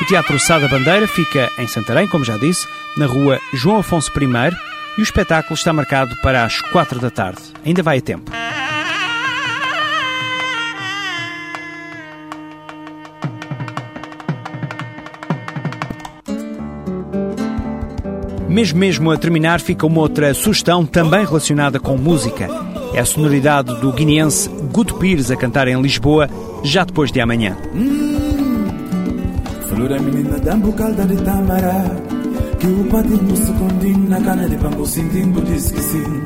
O 0.05 0.07
Teatro 0.07 0.38
Sá 0.38 0.59
da 0.59 0.69
Bandeira 0.69 1.09
fica 1.09 1.51
em 1.59 1.67
Santarém, 1.67 2.07
como 2.07 2.27
já 2.27 2.37
disse, 2.37 2.69
na 2.95 3.07
rua 3.07 3.40
João 3.55 3.79
Afonso 3.79 4.11
I 4.14 4.55
e 4.99 5.01
o 5.01 5.03
espetáculo 5.03 5.55
está 5.55 5.73
marcado 5.73 6.14
para 6.21 6.45
as 6.45 6.61
quatro 6.61 7.01
da 7.01 7.09
tarde. 7.09 7.40
Ainda 7.64 7.83
vai 7.83 7.97
a 7.97 8.03
tempo. 8.03 8.31
Mesmo 18.47 18.79
mesmo 18.79 19.11
a 19.11 19.17
terminar 19.17 19.59
fica 19.59 19.87
uma 19.87 20.03
outra 20.03 20.35
sugestão 20.35 20.85
também 20.85 21.25
relacionada 21.25 21.81
com 21.81 21.97
música. 21.97 22.47
É 22.93 23.01
a 23.01 23.07
sonoridade 23.07 23.75
do 23.81 23.90
guineense 23.90 24.51
Guto 24.71 24.97
Pires 24.97 25.31
a 25.31 25.37
cantar 25.37 25.67
em 25.67 25.81
Lisboa 25.81 26.29
já 26.62 26.85
depois 26.85 27.11
de 27.11 27.23
amanhã. 27.23 27.57
Flora 29.75 29.99
menina 29.99 30.39
de 30.39 30.51
Que 32.59 32.67
o 32.69 32.85
patinho 32.85 33.37
se 33.37 33.53
na 34.09 34.21
cana 34.21 34.49
de 34.49 34.87
sentindo 34.87 35.43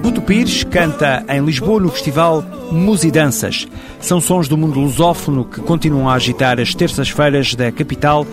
Guto 0.03 0.21
Pires 0.21 0.65
canta 0.65 1.25
em 1.29 1.43
Lisboa 1.43 1.81
no 1.81 1.89
festival 1.89 2.45
Musidanças. 2.71 3.67
São 4.01 4.21
sons 4.21 4.49
do 4.49 4.59
mundo 4.59 4.79
lusófono 4.79 5.47
que 5.47 5.63
continuam 5.63 6.11
a 6.11 6.15
agitar 6.15 6.61
as 6.61 6.75
terças-feiras 6.75 7.55
da 7.55 7.73
capital 7.73 8.27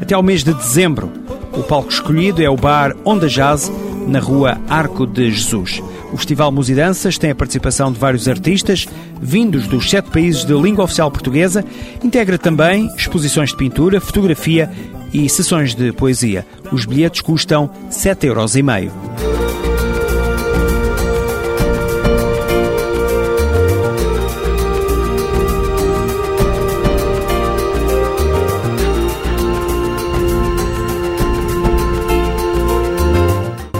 até 0.00 0.14
ao 0.14 0.22
mês 0.22 0.44
de 0.44 0.54
dezembro. 0.54 1.10
O 1.52 1.64
palco 1.64 1.90
escolhido 1.90 2.40
é 2.40 2.48
o 2.48 2.56
bar 2.56 2.94
Onda 3.04 3.28
Jazz, 3.28 3.70
na 4.06 4.20
rua 4.20 4.56
Arco 4.68 5.04
de 5.04 5.32
Jesus. 5.32 5.82
O 6.12 6.16
Festival 6.16 6.50
Musidanças 6.50 7.16
tem 7.18 7.30
a 7.30 7.34
participação 7.34 7.92
de 7.92 7.98
vários 7.98 8.28
artistas 8.28 8.86
vindos 9.20 9.66
dos 9.66 9.88
sete 9.88 10.10
países 10.10 10.44
de 10.44 10.52
língua 10.52 10.84
oficial 10.84 11.10
portuguesa. 11.10 11.64
Integra 12.02 12.38
também 12.38 12.86
exposições 12.96 13.50
de 13.50 13.56
pintura, 13.56 14.00
fotografia 14.00 14.70
e 15.12 15.28
sessões 15.28 15.74
de 15.74 15.92
poesia. 15.92 16.46
Os 16.72 16.84
bilhetes 16.84 17.20
custam 17.20 17.70
7,5 17.90 18.24
euros. 18.24 19.29